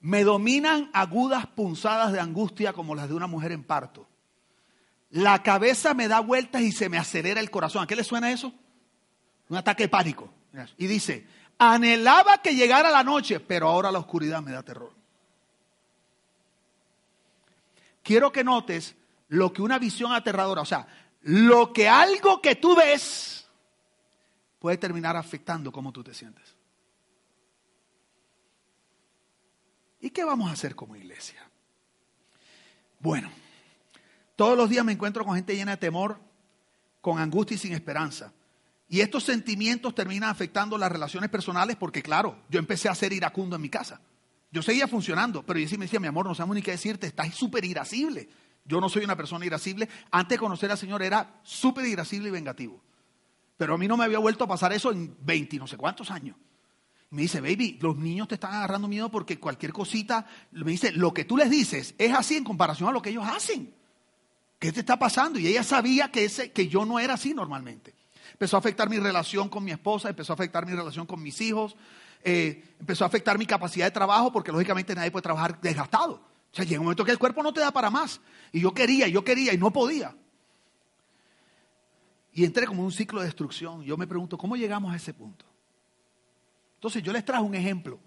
[0.00, 4.06] Me dominan agudas punzadas de angustia como las de una mujer en parto.
[5.10, 7.82] La cabeza me da vueltas y se me acelera el corazón.
[7.82, 8.52] ¿A qué le suena eso?
[9.48, 10.32] Un ataque pánico.
[10.78, 11.26] Y dice,
[11.62, 14.90] Anhelaba que llegara la noche, pero ahora la oscuridad me da terror.
[18.02, 18.96] Quiero que notes
[19.28, 20.86] lo que una visión aterradora, o sea,
[21.20, 23.46] lo que algo que tú ves
[24.58, 26.56] puede terminar afectando cómo tú te sientes.
[30.00, 31.40] ¿Y qué vamos a hacer como iglesia?
[32.98, 33.30] Bueno,
[34.36, 36.18] todos los días me encuentro con gente llena de temor,
[37.00, 38.32] con angustia y sin esperanza.
[38.88, 43.56] Y estos sentimientos terminan afectando las relaciones personales porque, claro, yo empecé a ser iracundo
[43.56, 44.00] en mi casa.
[44.50, 47.06] Yo seguía funcionando, pero yo sí me decía, mi amor, no sabemos ni qué decirte,
[47.06, 48.28] estás súper irascible.
[48.64, 49.88] Yo no soy una persona irascible.
[50.10, 52.82] Antes de conocer al Señor era súper irascible y vengativo.
[53.56, 56.10] Pero a mí no me había vuelto a pasar eso en 20, no sé cuántos
[56.10, 56.36] años.
[57.10, 61.12] Me dice, baby, los niños te están agarrando miedo porque cualquier cosita, me dice, lo
[61.12, 63.74] que tú les dices es así en comparación a lo que ellos hacen.
[64.58, 65.38] ¿Qué te está pasando?
[65.38, 67.94] Y ella sabía que, ese, que yo no era así normalmente
[68.40, 71.38] empezó a afectar mi relación con mi esposa, empezó a afectar mi relación con mis
[71.42, 71.76] hijos,
[72.24, 76.14] eh, empezó a afectar mi capacidad de trabajo, porque lógicamente nadie puede trabajar desgastado.
[76.14, 78.18] O sea, llega un momento que el cuerpo no te da para más.
[78.50, 80.16] Y yo quería, yo quería y no podía.
[82.32, 83.82] Y entré como en un ciclo de destrucción.
[83.82, 85.44] Yo me pregunto, ¿cómo llegamos a ese punto?
[86.80, 88.00] Entonces yo les trajo un ejemplo.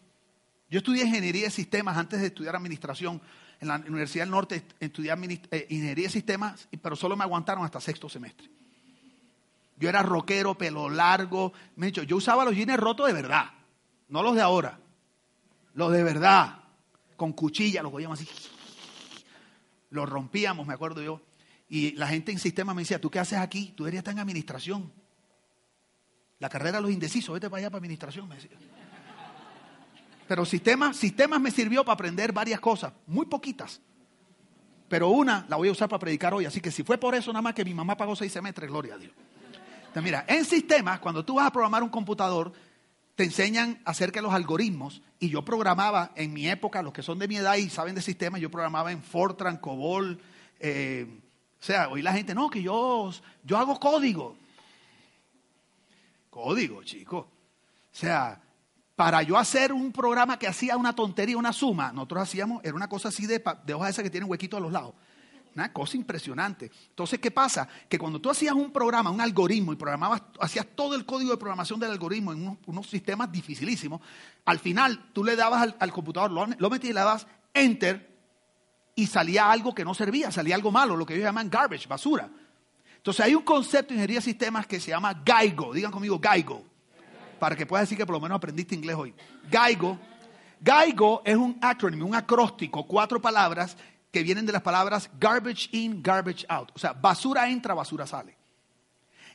[0.67, 3.21] Yo estudié ingeniería de sistemas antes de estudiar administración.
[3.61, 5.13] En la Universidad del Norte estudié
[5.51, 8.49] eh, ingeniería de sistemas, pero solo me aguantaron hasta sexto semestre.
[9.77, 11.53] Yo era rockero, pelo largo.
[11.75, 13.51] Me dicho, yo usaba los jeans rotos de verdad,
[14.09, 14.79] no los de ahora.
[15.75, 16.63] Los de verdad,
[17.15, 18.27] con cuchilla, los cogíamos así.
[19.91, 21.21] Los rompíamos, me acuerdo yo.
[21.69, 23.71] Y la gente en sistema me decía, ¿tú qué haces aquí?
[23.77, 24.91] Tú deberías estar en administración.
[26.43, 28.51] La carrera de los indecisos, vete para allá para administración, me decía.
[30.27, 33.79] Pero sistemas, sistemas me sirvió para aprender varias cosas, muy poquitas.
[34.89, 36.45] Pero una la voy a usar para predicar hoy.
[36.45, 38.95] Así que si fue por eso nada más que mi mamá pagó seis semestres, gloria
[38.95, 39.13] a Dios
[40.01, 42.51] mira, en sistemas, cuando tú vas a programar un computador,
[43.15, 45.01] te enseñan acerca de los algoritmos.
[45.19, 48.01] Y yo programaba en mi época, los que son de mi edad y saben de
[48.01, 50.19] sistemas, yo programaba en Fortran, COBOL.
[50.59, 51.07] Eh,
[51.59, 53.11] o sea, hoy la gente, no, que yo,
[53.43, 54.35] yo hago código.
[56.33, 57.17] Código, chico.
[57.19, 58.41] O sea,
[58.95, 62.87] para yo hacer un programa que hacía una tontería, una suma, nosotros hacíamos, era una
[62.89, 64.95] cosa así de, de hojas esas que tienen huequito a los lados.
[65.53, 66.71] Una cosa impresionante.
[66.89, 67.67] Entonces, ¿qué pasa?
[67.87, 71.37] Que cuando tú hacías un programa, un algoritmo, y programabas, hacías todo el código de
[71.37, 74.01] programación del algoritmo en unos, sistemas dificilísimos,
[74.45, 78.11] al final tú le dabas al, computador, lo, metías y le dabas enter,
[78.95, 82.27] y salía algo que no servía, salía algo malo, lo que ellos llaman garbage, basura.
[83.03, 85.73] Entonces hay un concepto de ingeniería de sistemas que se llama GAIGO.
[85.73, 86.63] Digan conmigo GAIGO.
[87.37, 89.13] Para que puedas decir que por lo menos aprendiste inglés hoy.
[89.51, 89.99] GAIGO.
[90.61, 93.75] GAIGO es un acrónimo, un acróstico, cuatro palabras
[94.09, 96.71] que vienen de las palabras garbage in, garbage out.
[96.73, 98.37] O sea, basura entra, basura sale.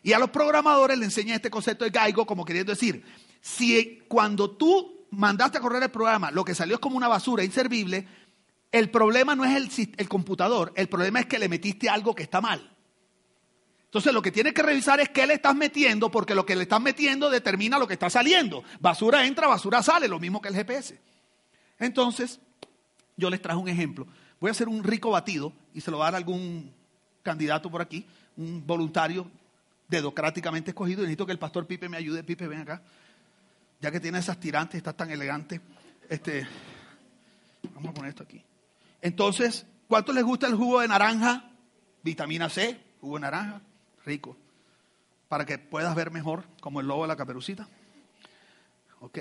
[0.03, 3.05] Y a los programadores le enseñan este concepto de GAIGO como queriendo decir,
[3.43, 7.45] si cuando tú mandaste a correr el programa, lo que salió es como una basura
[7.45, 8.09] inservible,
[8.73, 12.23] el problema no es el, el computador, el problema es que le metiste algo que
[12.23, 12.78] está mal.
[13.89, 16.65] Entonces lo que tienes que revisar es qué le estás metiendo, porque lo que le
[16.65, 18.63] estás metiendo determina lo que está saliendo.
[18.81, 21.01] Basura entra, basura sale, lo mismo que el GPS.
[21.79, 22.39] Entonces,
[23.17, 24.07] yo les traje un ejemplo.
[24.41, 26.71] Voy a hacer un rico batido y se lo va a dar algún
[27.23, 28.05] candidato por aquí,
[28.37, 29.31] un voluntario
[29.89, 31.01] dedocráticamente escogido.
[31.01, 32.23] Necesito que el pastor Pipe me ayude.
[32.23, 32.83] Pipe, ven acá.
[33.81, 35.63] Ya que tiene esas tirantes, estás tan elegante.
[36.11, 36.47] Este,
[37.73, 38.45] vamos a poner esto aquí.
[39.01, 41.51] Entonces, ¿cuánto les gusta el jugo de naranja?
[42.03, 43.63] Vitamina C, jugo de naranja
[44.09, 44.37] rico,
[45.29, 47.69] para que puedas ver mejor como el lobo de la caperucita.
[49.01, 49.19] ¿Ok?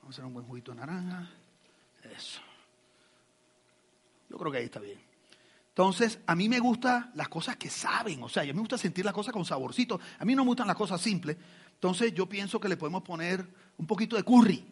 [0.00, 1.30] Vamos a hacer un buen juguito de naranja.
[2.16, 2.40] Eso.
[4.30, 4.98] Yo creo que ahí está bien.
[5.68, 9.04] Entonces, a mí me gustan las cosas que saben, o sea, mí me gusta sentir
[9.04, 10.00] las cosas con saborcito.
[10.18, 11.36] A mí no me gustan las cosas simples.
[11.74, 13.46] Entonces, yo pienso que le podemos poner
[13.78, 14.64] un poquito de curry.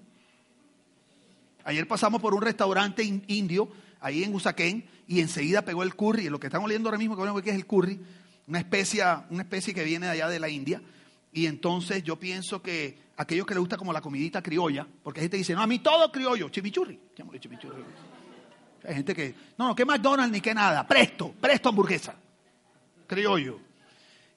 [1.65, 3.69] Ayer pasamos por un restaurante indio,
[4.01, 6.29] ahí en Usaquén, y enseguida pegó el curry.
[6.31, 8.01] Lo que están oliendo ahora mismo, que es el curry,
[8.49, 10.81] una especie, una especie que viene de allá de la India.
[11.33, 15.25] Y entonces yo pienso que aquellos que les gusta como la comidita criolla, porque hay
[15.25, 16.99] gente que dice, no, a mí todo criollo, chimichurri.
[17.39, 17.85] chimichurri.
[18.87, 22.15] Hay gente que, no, no, que McDonald's ni que nada, presto, presto hamburguesa,
[23.07, 23.61] criollo.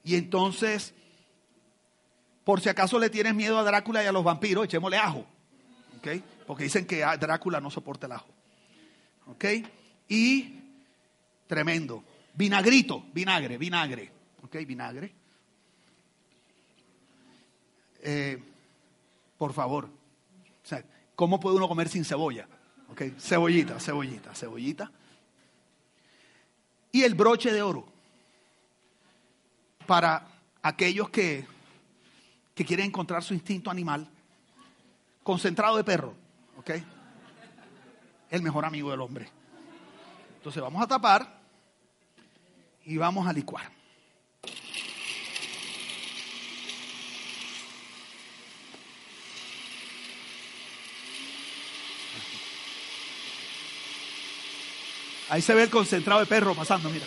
[0.04, 0.92] Y entonces,
[2.44, 5.26] por si acaso le tienes miedo a Drácula y a los vampiros, echémosle ajo.
[6.46, 8.28] Porque dicen que Drácula no soporta el ajo.
[10.08, 10.60] Y
[11.46, 12.04] tremendo.
[12.34, 14.10] Vinagrito, vinagre, vinagre.
[14.42, 14.56] ¿Ok?
[14.66, 15.12] Vinagre.
[18.00, 18.42] Eh,
[19.38, 19.84] por favor.
[19.84, 22.48] O sea, ¿cómo puede uno comer sin cebolla?
[22.90, 23.02] ¿Ok?
[23.18, 24.90] Cebollita, cebollita, cebollita.
[26.90, 27.86] Y el broche de oro.
[29.86, 30.26] Para
[30.62, 31.46] aquellos que,
[32.54, 34.08] que quieren encontrar su instinto animal.
[35.22, 36.14] Concentrado de perro.
[36.56, 36.70] ¿Ok?
[38.30, 39.28] El mejor amigo del hombre.
[40.38, 41.41] Entonces vamos a tapar
[42.84, 43.70] y vamos a licuar.
[55.28, 57.06] Ahí se ve el concentrado de perro pasando, mira.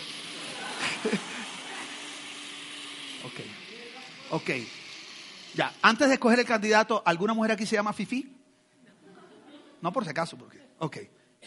[3.24, 3.40] ok.
[4.30, 4.50] Ok.
[5.54, 8.36] Ya, antes de escoger el candidato, ¿alguna mujer aquí se llama Fifi?
[9.80, 10.60] No por si acaso, porque.
[10.78, 10.96] Ok,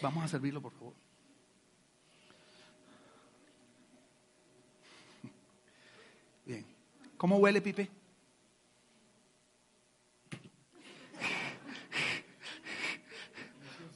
[0.02, 1.09] vamos a servirlo, por favor.
[7.20, 7.90] ¿Cómo huele, Pipe?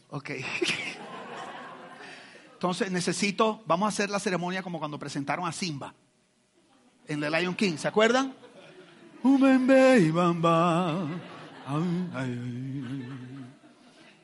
[0.09, 0.31] Ok.
[2.51, 5.93] Entonces necesito, vamos a hacer la ceremonia como cuando presentaron a Simba
[7.07, 8.35] en The Lion King, ¿se acuerdan?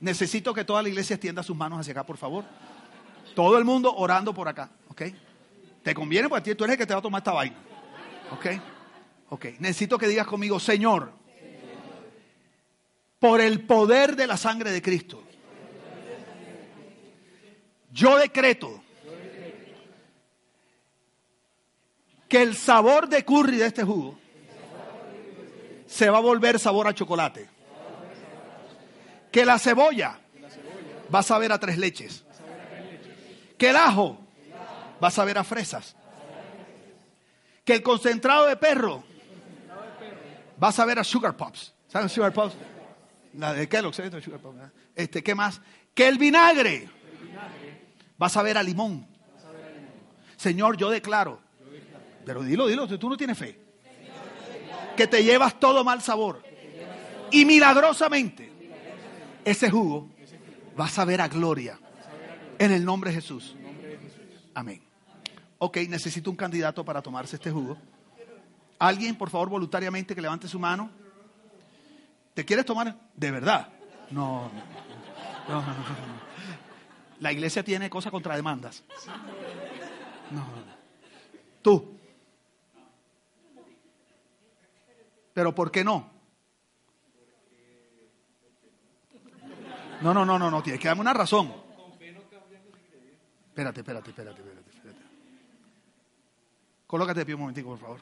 [0.01, 2.43] Necesito que toda la iglesia extienda sus manos hacia acá, por favor.
[3.33, 5.03] Todo el mundo orando por acá, ¿ok?
[5.83, 6.27] ¿Te conviene?
[6.27, 7.55] Porque tú eres el que te va a tomar esta vaina,
[8.33, 8.45] ¿ok?
[9.29, 11.13] Ok, necesito que digas conmigo, Señor,
[13.19, 15.23] por el poder de la sangre de Cristo,
[17.91, 18.83] yo decreto
[22.27, 24.17] que el sabor de curry de este jugo
[25.87, 27.49] se va a volver sabor a chocolate.
[29.31, 30.19] Que la cebolla
[31.13, 32.23] va a saber a tres leches.
[33.57, 34.19] Que el ajo
[35.03, 35.95] va a saber a fresas.
[37.65, 39.03] Que el concentrado de perro
[40.60, 41.74] Vas a ver a Sugar Pops.
[41.88, 42.56] ¿Saben Sugar Pops?
[43.69, 44.58] Kellogg, Sugar Pops.
[44.95, 45.62] Este, ¿Qué más?
[45.93, 46.89] Que el vinagre.
[48.18, 49.07] Vas a ver a limón.
[50.36, 51.39] Señor, yo declaro.
[52.26, 53.60] Pero dilo, dilo, tú no tienes fe.
[54.95, 56.43] Que te llevas todo mal sabor.
[57.32, 58.51] Y milagrosamente,
[59.45, 60.10] ese jugo
[60.76, 61.80] vas a ver a gloria.
[62.57, 63.55] En el nombre de Jesús.
[64.53, 64.82] Amén.
[65.60, 67.78] Ok, necesito un candidato para tomarse este jugo.
[68.80, 70.89] Alguien, por favor, voluntariamente que levante su mano.
[72.34, 73.67] ¿Te quieres tomar de verdad?
[74.11, 74.49] No,
[75.49, 75.63] no,
[77.19, 78.84] La iglesia tiene cosas contra demandas.
[80.32, 80.45] No,
[81.61, 81.97] Tú.
[85.34, 86.09] Pero ¿por qué no?
[90.01, 91.53] No, no, no, no, no, tienes que darme una razón.
[93.49, 95.01] Espérate, espérate, espérate, espérate.
[96.88, 97.99] Colócate de pie un momentico, por favor.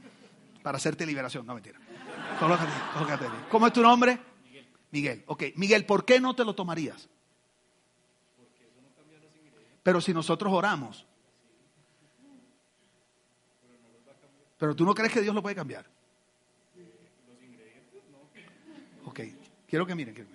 [0.67, 1.45] Para hacerte liberación.
[1.45, 1.79] No, mentira.
[2.41, 3.25] Colócate, colócate.
[3.49, 4.19] ¿Cómo es tu nombre?
[4.43, 4.67] Miguel.
[4.91, 5.23] Miguel.
[5.27, 5.43] Ok.
[5.55, 7.07] Miguel, ¿por qué no te lo tomarías?
[9.81, 11.05] Pero si nosotros oramos.
[14.57, 15.85] Pero tú no crees que Dios lo puede cambiar.
[19.05, 19.21] Ok.
[19.67, 20.13] Quiero que miren.
[20.13, 20.29] Quiero,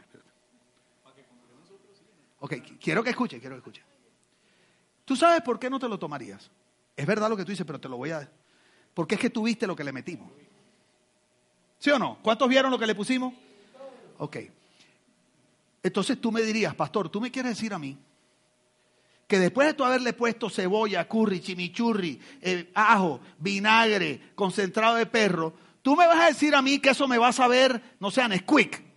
[2.39, 2.55] ok.
[2.81, 3.85] Quiero que escuchen, quiero que escuchen.
[5.05, 6.51] ¿Tú sabes por qué no te lo tomarías?
[6.97, 8.33] Es verdad lo que tú dices, pero te lo voy a...
[8.95, 10.31] Porque es que tú viste lo que le metimos.
[11.79, 12.19] ¿Sí o no?
[12.23, 13.35] ¿Cuántos vieron lo que le pusimos?
[14.19, 14.37] Ok.
[15.83, 17.99] Entonces tú me dirías, pastor, tú me quieres decir a mí
[19.27, 25.55] que después de tú haberle puesto cebolla, curry, chimichurri, eh, ajo, vinagre, concentrado de perro,
[25.81, 28.29] tú me vas a decir a mí que eso me va a saber, no sé,
[28.29, 28.92] Nesquik.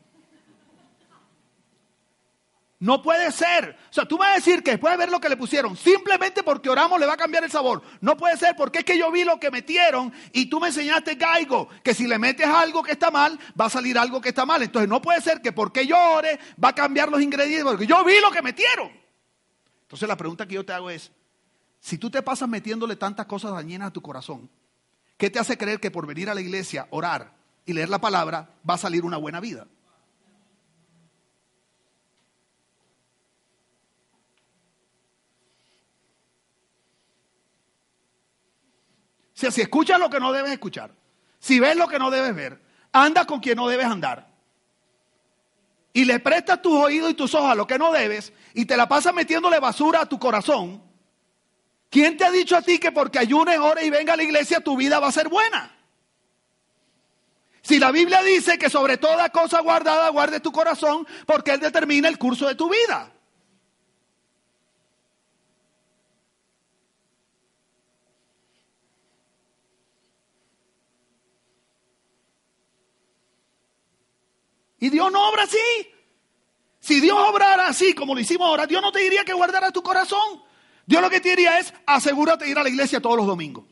[2.86, 3.76] No puede ser.
[3.90, 6.44] O sea, tú vas a decir que después de ver lo que le pusieron, simplemente
[6.44, 7.82] porque oramos le va a cambiar el sabor.
[8.00, 11.16] No puede ser porque es que yo vi lo que metieron y tú me enseñaste,
[11.16, 14.46] Gaigo, que si le metes algo que está mal, va a salir algo que está
[14.46, 14.62] mal.
[14.62, 18.04] Entonces no puede ser que porque yo ore va a cambiar los ingredientes, porque yo
[18.04, 18.92] vi lo que metieron.
[19.82, 21.12] Entonces la pregunta que yo te hago es,
[21.80, 24.48] si tú te pasas metiéndole tantas cosas dañinas a tu corazón,
[25.18, 27.34] ¿qué te hace creer que por venir a la iglesia, orar
[27.66, 29.66] y leer la palabra, va a salir una buena vida?
[39.36, 40.92] Si, escuchas lo que no debes escuchar,
[41.40, 42.62] si ves lo que no debes ver,
[42.94, 44.28] anda con quien no debes andar,
[45.92, 48.78] y le prestas tus oídos y tus ojos a lo que no debes, y te
[48.78, 50.82] la pasas metiéndole basura a tu corazón,
[51.90, 54.62] ¿quién te ha dicho a ti que porque ayunes, ores y venga a la iglesia
[54.62, 55.76] tu vida va a ser buena?
[57.62, 62.08] Si la Biblia dice que sobre toda cosa guardada guarde tu corazón, porque Él determina
[62.08, 63.12] el curso de tu vida.
[74.86, 75.58] Y Dios no obra así.
[76.80, 79.82] Si Dios obrara así como lo hicimos ahora, Dios no te diría que guardara tu
[79.82, 80.44] corazón.
[80.86, 83.66] Dios lo que te diría es, asegúrate de ir a la iglesia todos los domingos.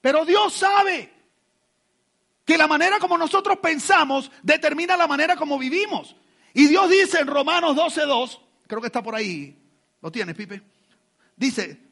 [0.00, 1.12] Pero Dios sabe
[2.44, 6.16] que la manera como nosotros pensamos determina la manera como vivimos.
[6.54, 9.56] Y Dios dice en Romanos 12.2, creo que está por ahí,
[10.02, 10.60] ¿lo tienes, Pipe?
[11.36, 11.87] Dice,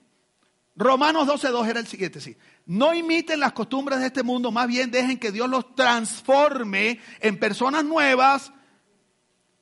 [0.77, 2.37] Romanos 12.2 era el siguiente, sí.
[2.66, 7.39] No imiten las costumbres de este mundo, más bien dejen que Dios los transforme en
[7.39, 8.53] personas nuevas.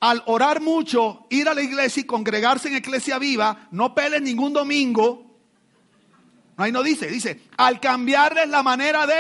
[0.01, 4.53] Al orar mucho, ir a la iglesia y congregarse en iglesia viva, no pelen ningún
[4.53, 5.39] domingo.
[6.57, 9.15] Ahí no dice, dice, al cambiarles la manera de...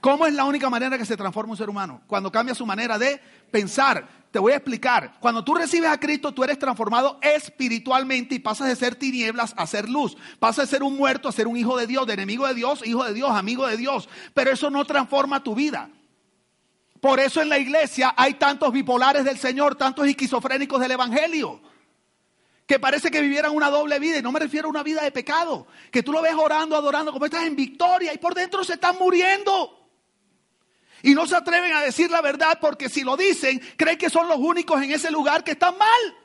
[0.00, 2.00] ¿Cómo es la única manera que se transforma un ser humano?
[2.06, 3.20] Cuando cambia su manera de
[3.50, 4.20] pensar.
[4.30, 5.18] Te voy a explicar.
[5.18, 9.66] Cuando tú recibes a Cristo, tú eres transformado espiritualmente y pasas de ser tinieblas a
[9.66, 10.16] ser luz.
[10.38, 12.86] Pasas de ser un muerto a ser un hijo de Dios, de enemigo de Dios,
[12.86, 14.08] hijo de Dios, amigo de Dios.
[14.32, 15.90] Pero eso no transforma tu vida.
[17.00, 21.60] Por eso en la iglesia hay tantos bipolares del Señor, tantos esquizofrénicos del Evangelio.
[22.66, 25.10] Que parece que vivieran una doble vida, y no me refiero a una vida de
[25.10, 25.66] pecado.
[25.90, 28.96] Que tú lo ves orando, adorando, como estás en victoria, y por dentro se están
[28.96, 29.79] muriendo.
[31.02, 34.28] Y no se atreven a decir la verdad porque si lo dicen, creen que son
[34.28, 36.16] los únicos en ese lugar que están mal.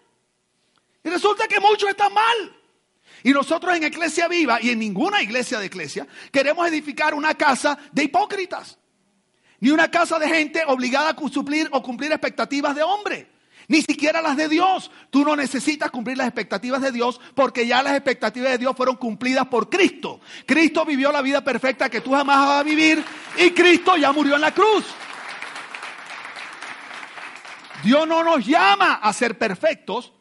[1.04, 2.56] Y resulta que muchos están mal.
[3.24, 7.78] Y nosotros en Iglesia Viva y en ninguna iglesia de iglesia queremos edificar una casa
[7.92, 8.78] de hipócritas.
[9.60, 13.35] Ni una casa de gente obligada a suplir o cumplir expectativas de hombre.
[13.68, 14.92] Ni siquiera las de Dios.
[15.10, 18.96] Tú no necesitas cumplir las expectativas de Dios porque ya las expectativas de Dios fueron
[18.98, 20.20] cumplidas por Cristo.
[20.46, 23.04] Cristo vivió la vida perfecta que tú jamás vas a vivir
[23.38, 24.86] y Cristo ya murió en la cruz.
[27.84, 30.12] Dios no nos llama a ser perfectos.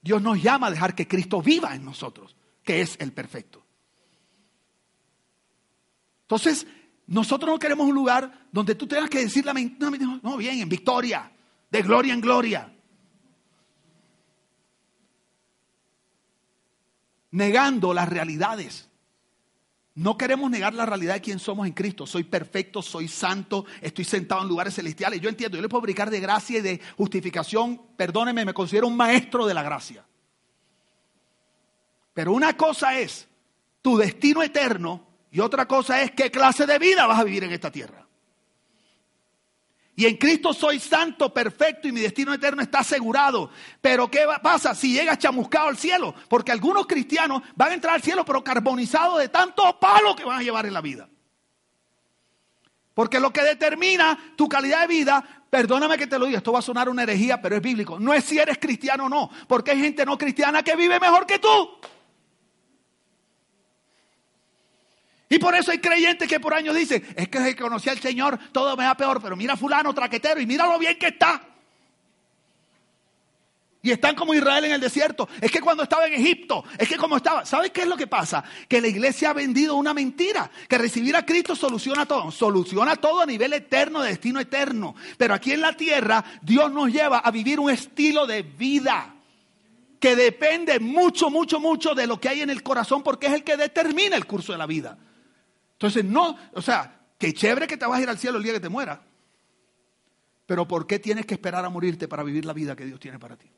[0.00, 3.64] Dios nos llama a dejar que Cristo viva en nosotros, que es el perfecto.
[6.22, 6.66] Entonces,
[7.06, 9.90] nosotros no queremos un lugar donde tú tengas que decir la mentira.
[10.22, 11.30] No, bien, en victoria
[11.70, 12.72] de gloria en gloria.
[17.30, 18.88] Negando las realidades.
[19.94, 22.06] No queremos negar la realidad de quién somos en Cristo.
[22.06, 25.20] Soy perfecto, soy santo, estoy sentado en lugares celestiales.
[25.20, 27.80] Yo entiendo, yo le puedo brincar de gracia y de justificación.
[27.96, 30.04] Perdóneme, me considero un maestro de la gracia.
[32.12, 33.26] Pero una cosa es
[33.80, 37.52] tu destino eterno y otra cosa es qué clase de vida vas a vivir en
[37.52, 38.05] esta tierra.
[39.98, 43.50] Y en Cristo soy santo, perfecto y mi destino eterno está asegurado.
[43.80, 46.14] Pero ¿qué pasa si llegas chamuscado al cielo?
[46.28, 50.38] Porque algunos cristianos van a entrar al cielo pero carbonizados de tanto palo que van
[50.38, 51.08] a llevar en la vida.
[52.92, 56.58] Porque lo que determina tu calidad de vida, perdóname que te lo diga, esto va
[56.58, 57.98] a sonar una herejía, pero es bíblico.
[57.98, 61.26] No es si eres cristiano o no, porque hay gente no cristiana que vive mejor
[61.26, 61.48] que tú.
[65.28, 67.98] Y por eso hay creyentes que por años dicen, es que desde que conocí al
[67.98, 71.42] Señor todo me da peor, pero mira fulano traquetero y mira lo bien que está.
[73.86, 75.28] Y están como Israel en el desierto.
[75.40, 78.08] Es que cuando estaba en Egipto, es que como estaba, ¿sabes qué es lo que
[78.08, 78.42] pasa?
[78.68, 83.20] Que la iglesia ha vendido una mentira, que recibir a Cristo soluciona todo, soluciona todo
[83.20, 84.96] a nivel eterno, de destino eterno.
[85.16, 89.14] Pero aquí en la tierra Dios nos lleva a vivir un estilo de vida
[90.00, 93.44] que depende mucho, mucho, mucho de lo que hay en el corazón porque es el
[93.44, 94.98] que determina el curso de la vida.
[95.76, 98.54] Entonces, no, o sea, qué chévere que te vas a ir al cielo el día
[98.54, 99.02] que te muera.
[100.46, 103.18] Pero ¿por qué tienes que esperar a morirte para vivir la vida que Dios tiene
[103.18, 103.50] para ti?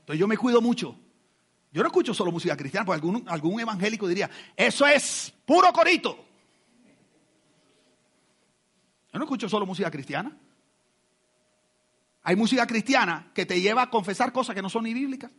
[0.00, 0.96] Entonces yo me cuido mucho.
[1.70, 6.24] Yo no escucho solo música cristiana, porque algún, algún evangélico diría, eso es puro corito.
[9.12, 10.34] Yo no escucho solo música cristiana.
[12.28, 15.30] Hay música cristiana que te lleva a confesar cosas que no son ni bíblicas.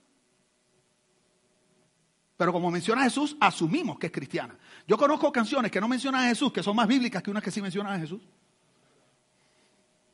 [2.38, 4.58] Pero como menciona Jesús, asumimos que es cristiana.
[4.88, 7.52] Yo conozco canciones que no mencionan a Jesús, que son más bíblicas que unas que
[7.52, 8.22] sí mencionan a Jesús.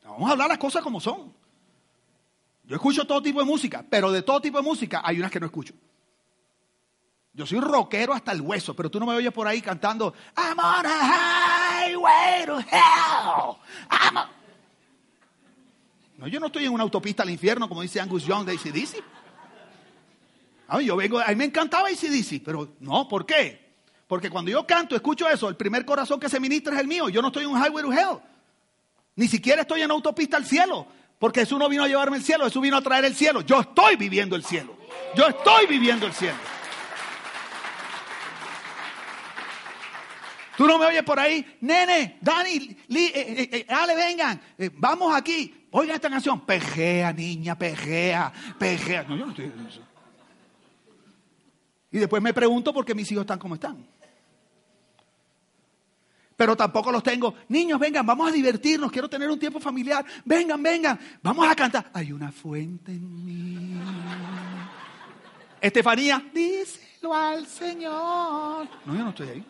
[0.04, 1.32] Vamos a hablar las cosas como son.
[2.64, 5.40] Yo escucho todo tipo de música, pero de todo tipo de música hay unas que
[5.40, 5.76] no escucho.
[7.34, 10.58] Yo soy rockero hasta el hueso, pero tú no me oyes por ahí cantando I'm
[10.58, 13.60] on a highway to hell.
[16.28, 19.04] Yo no estoy en una autopista al infierno, como dice Angus Young de ACDC.
[20.68, 23.64] A mí, yo vengo, a mí me encantaba ACDC, pero no, ¿por qué?
[24.08, 27.10] Porque cuando yo canto, escucho eso, el primer corazón que se ministra es el mío.
[27.10, 28.20] Yo no estoy en un highway to hell.
[29.16, 30.88] Ni siquiera estoy en autopista al cielo.
[31.20, 33.42] Porque Jesús no vino a llevarme el cielo, Jesús vino a traer el cielo.
[33.42, 34.76] Yo estoy viviendo el cielo.
[35.16, 36.38] Yo estoy viviendo el cielo.
[40.58, 44.40] Tú no me oyes por ahí, nene, Dani, Lee, eh, eh, eh, vengan,
[44.74, 45.63] vamos aquí.
[45.74, 49.04] Oiga esta canción, pejea, niña, pejea, pejea.
[49.04, 49.82] No, yo no estoy diciendo eso.
[51.92, 53.86] Y después me pregunto por qué mis hijos están como están
[56.36, 57.36] pero tampoco los tengo.
[57.48, 60.06] Niños, vengan, vamos a divertirnos, quiero tener un tiempo familiar.
[60.26, 61.90] Vengan, vengan, vamos a cantar.
[61.94, 63.80] Hay una fuente en mí.
[65.62, 68.68] Estefanía, díselo al Señor.
[68.86, 69.46] No, yo no estoy ahí.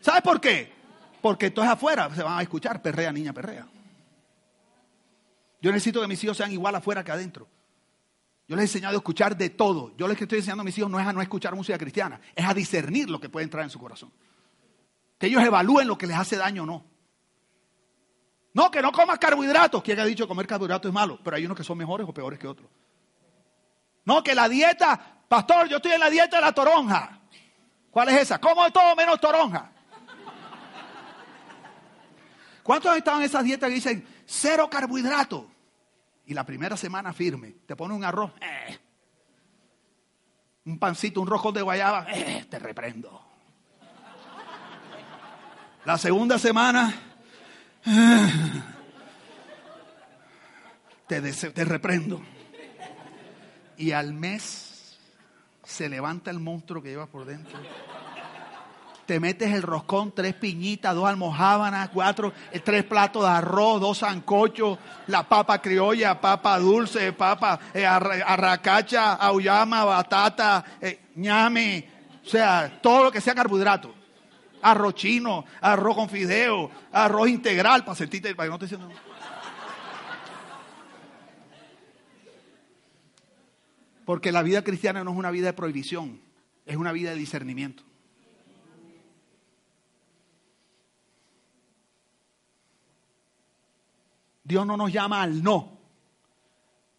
[0.00, 0.72] ¿Sabes por qué?
[1.20, 3.66] Porque entonces afuera se van a escuchar, perrea, niña, perrea.
[5.66, 7.48] Yo necesito que mis hijos sean igual afuera que adentro.
[8.46, 9.96] Yo les he enseñado a escuchar de todo.
[9.96, 12.46] Yo les estoy enseñando a mis hijos no es a no escuchar música cristiana, es
[12.46, 14.12] a discernir lo que puede entrar en su corazón.
[15.18, 16.84] Que ellos evalúen lo que les hace daño o no.
[18.54, 19.82] No, que no comas carbohidratos.
[19.82, 21.18] ¿Quién ha dicho que comer carbohidratos es malo?
[21.24, 22.70] Pero hay unos que son mejores o peores que otros.
[24.04, 27.22] No, que la dieta, pastor, yo estoy en la dieta de la toronja.
[27.90, 28.40] ¿Cuál es esa?
[28.40, 29.72] Como de todo menos toronja.
[32.62, 35.55] ¿Cuántos estaban en esas dietas que dicen cero carbohidratos?
[36.26, 38.78] Y la primera semana firme, te pone un arroz, eh.
[40.64, 43.22] un pancito, un rojo de guayaba, eh, te reprendo.
[45.84, 46.92] La segunda semana,
[51.06, 52.20] te, te reprendo.
[53.76, 54.98] Y al mes
[55.62, 57.56] se levanta el monstruo que llevas por dentro
[59.06, 64.00] te metes el roscón, tres piñitas, dos almohábanas, cuatro, eh, tres platos de arroz, dos
[64.00, 71.88] zancochos, la papa criolla, papa dulce, papa eh, arracacha, auyama, batata, eh, ñame,
[72.24, 73.94] o sea, todo lo que sea carbohidrato
[74.62, 78.90] arroz chino, arroz con fideo, arroz integral, para sentirte, para que no te sientas.
[84.04, 86.20] Porque la vida cristiana no es una vida de prohibición,
[86.64, 87.82] es una vida de discernimiento.
[94.46, 95.76] Dios no nos llama al no,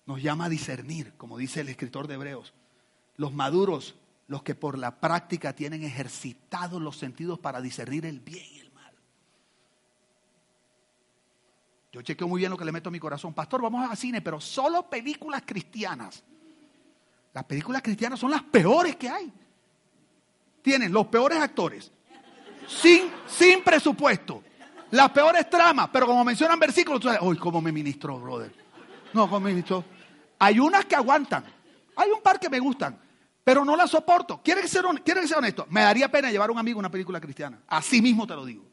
[0.06, 2.54] nos llama a discernir, como dice el escritor de Hebreos.
[3.16, 3.96] Los maduros
[4.28, 8.72] los que por la práctica tienen ejercitados los sentidos para discernir el bien y el
[8.74, 8.94] mal.
[11.94, 13.34] Yo chequeo muy bien lo que le meto a mi corazón.
[13.34, 16.22] Pastor, vamos a cine, pero solo películas cristianas.
[17.34, 19.32] Las películas cristianas son las peores que hay.
[20.62, 21.94] Tienen los peores actores,
[22.68, 24.44] sin, sin presupuesto,
[24.92, 28.54] las peores tramas, pero como mencionan versículos, tú sabes, uy, cómo me ministró, brother.
[29.14, 29.84] No, como me ministró.
[30.40, 31.44] Hay unas que aguantan.
[31.96, 33.00] Hay un par que me gustan
[33.48, 34.42] pero no la soporto.
[34.44, 35.66] ¿Quieres que, sea, que sea honesto?
[35.70, 37.62] Me daría pena llevar a un amigo una película cristiana.
[37.66, 38.66] Así mismo te lo digo.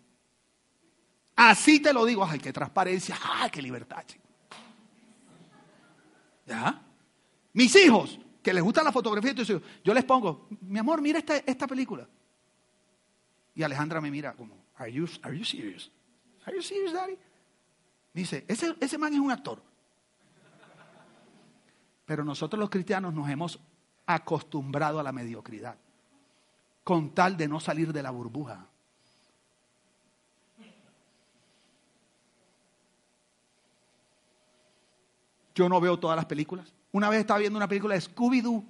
[1.36, 2.24] Así te lo digo.
[2.24, 3.16] Ay, qué transparencia.
[3.22, 4.24] Ay, qué libertad, chico.
[6.44, 6.82] ¿Ya?
[7.52, 11.68] Mis hijos, que les gusta la fotografía, yo les pongo, mi amor, mira esta, esta
[11.68, 12.08] película.
[13.54, 15.88] Y Alejandra me mira como, ¿Are you, are you serious?
[16.46, 17.16] ¿Are you serious, daddy?
[18.12, 19.60] Dice, ese, ese man es un actor.
[22.06, 23.58] Pero nosotros los cristianos nos hemos
[24.06, 25.76] acostumbrado a la mediocridad,
[26.82, 28.66] con tal de no salir de la burbuja.
[35.54, 36.72] Yo no veo todas las películas.
[36.92, 38.64] Una vez estaba viendo una película de Scooby-Doo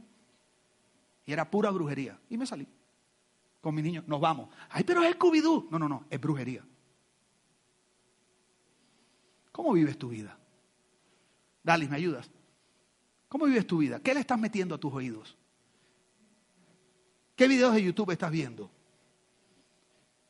[1.27, 2.19] y era pura brujería.
[2.29, 2.69] Y me salí
[3.61, 4.05] con mi niño.
[4.07, 4.51] Nos vamos.
[4.71, 5.69] Ay, pero es Scooby-Doo.
[5.71, 6.63] No, no, no, es brujería.
[9.55, 10.37] ¿Cómo vives tu vida?
[11.63, 12.29] Dalis, ¿me ayudas?
[13.29, 14.01] ¿Cómo vives tu vida?
[14.01, 15.37] ¿Qué le estás metiendo a tus oídos?
[17.37, 18.69] ¿Qué videos de YouTube estás viendo?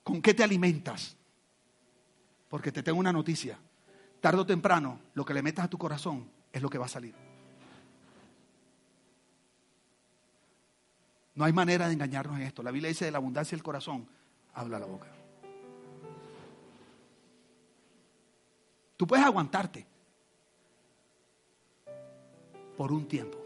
[0.03, 1.17] ¿Con qué te alimentas?
[2.51, 3.59] Porque te tengo una noticia.
[4.21, 6.91] Tardo o temprano, lo que le metas a tu corazón es lo que va a
[6.91, 7.15] salir.
[11.35, 12.63] No hay manera de engañarnos en esto.
[12.63, 14.07] La Biblia dice de la abundancia del corazón,
[14.53, 15.07] habla la boca.
[18.97, 19.87] Tú puedes aguantarte
[22.77, 23.39] por un tiempo.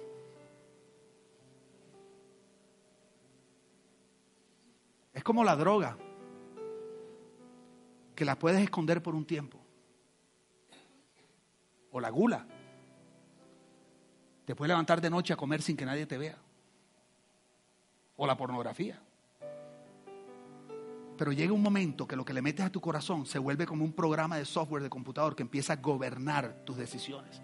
[5.12, 5.96] Es como la droga,
[8.14, 9.58] que la puedes esconder por un tiempo.
[11.90, 12.46] O la gula.
[14.44, 16.38] Te puedes levantar de noche a comer sin que nadie te vea.
[18.16, 19.00] O la pornografía.
[21.18, 23.84] Pero llega un momento que lo que le metes a tu corazón se vuelve como
[23.84, 27.42] un programa de software de computador que empieza a gobernar tus decisiones.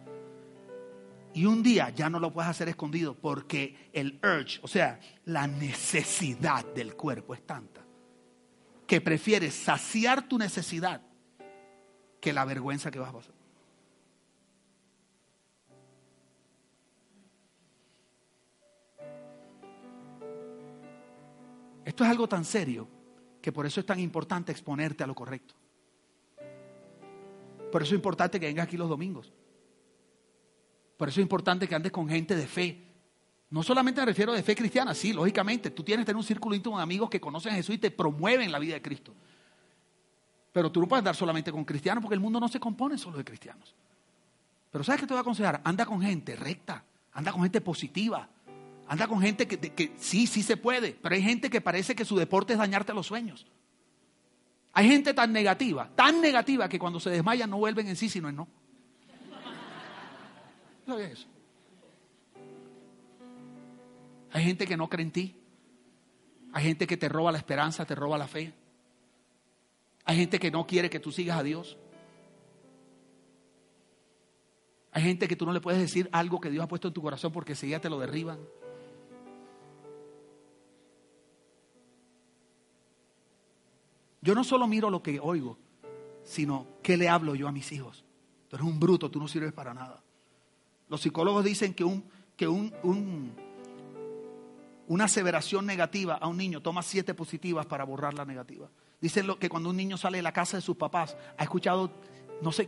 [1.35, 5.49] Y un día ya no lo puedes hacer escondido porque el urge, o sea, la
[5.49, 7.85] necesidad del cuerpo es tanta
[8.87, 11.03] que prefieres saciar tu necesidad
[12.21, 13.35] que la vergüenza que vas a pasar.
[21.85, 22.94] Esto es algo tan serio
[23.45, 25.55] que por eso es tan importante exponerte a lo correcto.
[27.71, 29.35] Por eso es importante que vengas aquí los domingos.
[30.97, 32.89] Por eso es importante que andes con gente de fe.
[33.51, 36.57] No solamente me refiero de fe cristiana, sí, lógicamente, tú tienes que tener un círculo
[36.57, 39.13] íntimo de amigos que conocen a Jesús y te promueven la vida de Cristo.
[40.51, 43.19] Pero tú no puedes andar solamente con cristianos porque el mundo no se compone solo
[43.19, 43.75] de cristianos.
[44.71, 45.61] Pero ¿sabes qué te voy a aconsejar?
[45.65, 46.83] Anda con gente recta,
[47.13, 48.27] anda con gente positiva,
[48.87, 52.05] anda con gente que, que sí, sí se puede, pero hay gente que parece que
[52.05, 53.47] su deporte es dañarte los sueños.
[54.73, 58.29] Hay gente tan negativa, tan negativa que cuando se desmayan no vuelven en sí, sino
[58.29, 58.49] en no.
[64.33, 65.37] Hay gente que no cree en ti.
[66.53, 68.53] Hay gente que te roba la esperanza, te roba la fe.
[70.05, 71.79] Hay gente que no quiere que tú sigas a Dios.
[74.91, 77.03] Hay gente que tú no le puedes decir algo que Dios ha puesto en tu
[77.03, 78.39] corazón porque si ya te lo derriban.
[84.25, 85.59] Yo no solo miro lo que oigo,
[86.25, 88.07] sino qué le hablo yo a mis hijos.
[88.49, 90.03] Tú eres un bruto, tú no sirves para nada.
[90.89, 92.03] Los psicólogos dicen que, un,
[92.35, 93.35] que un,
[94.89, 98.71] una aseveración negativa a un niño toma siete positivas para borrar la negativa.
[98.99, 101.91] Dicen que cuando un niño sale de la casa de sus papás, ha escuchado
[102.41, 102.67] no sé,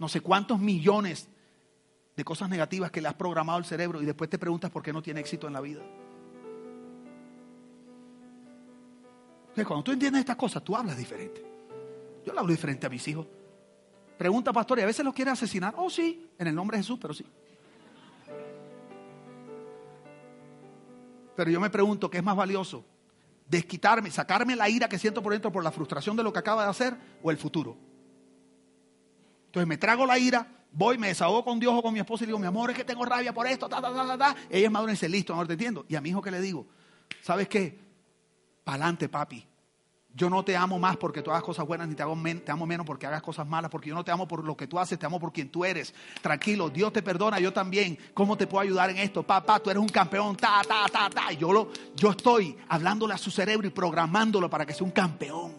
[0.00, 1.28] no sé cuántos millones
[2.16, 4.92] de cosas negativas que le has programado el cerebro y después te preguntas por qué
[4.92, 5.82] no tiene éxito en la vida.
[9.64, 11.44] Cuando tú entiendes estas cosas, tú hablas diferente.
[12.24, 13.26] Yo le hablo diferente a mis hijos.
[14.18, 15.74] Pregunta, pastor, ¿y a veces los quiere asesinar?
[15.76, 17.24] Oh, sí, en el nombre de Jesús, pero sí.
[21.36, 22.84] Pero yo me pregunto, ¿qué es más valioso?
[23.48, 26.64] ¿Desquitarme, sacarme la ira que siento por dentro por la frustración de lo que acaba
[26.64, 27.76] de hacer o el futuro?
[29.46, 32.26] Entonces me trago la ira, voy, me desahogo con Dios o con mi esposa y
[32.26, 34.36] digo, mi amor, es que tengo rabia por esto, ta, ta, ta, ta, ta.
[34.50, 35.84] Ella es madura y dice, listo, amor, te entiendo.
[35.88, 36.66] Y a mi hijo, ¿qué le digo?
[37.22, 37.85] ¿Sabes qué?
[38.66, 39.46] Pa'lante, papi.
[40.12, 43.06] Yo no te amo más porque tú hagas cosas buenas, ni te, amo menos porque
[43.06, 45.20] hagas cosas malas, porque yo no te amo por lo que tú haces, te amo
[45.20, 45.94] por quien tú eres.
[46.20, 47.96] Tranquilo, Dios te perdona, yo también.
[48.12, 49.22] ¿Cómo te puedo ayudar en esto?
[49.22, 51.30] Papá, tú eres un campeón, ta, ta, ta, ta.
[51.30, 55.54] yo, lo, yo estoy hablándole a su cerebro y programándolo para que sea un campeón.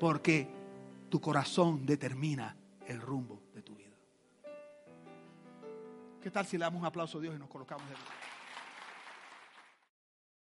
[0.00, 0.48] Porque
[1.08, 2.56] tu corazón determina
[2.88, 3.94] el rumbo de tu vida.
[6.20, 7.94] ¿Qué tal si le damos un aplauso a Dios y nos colocamos de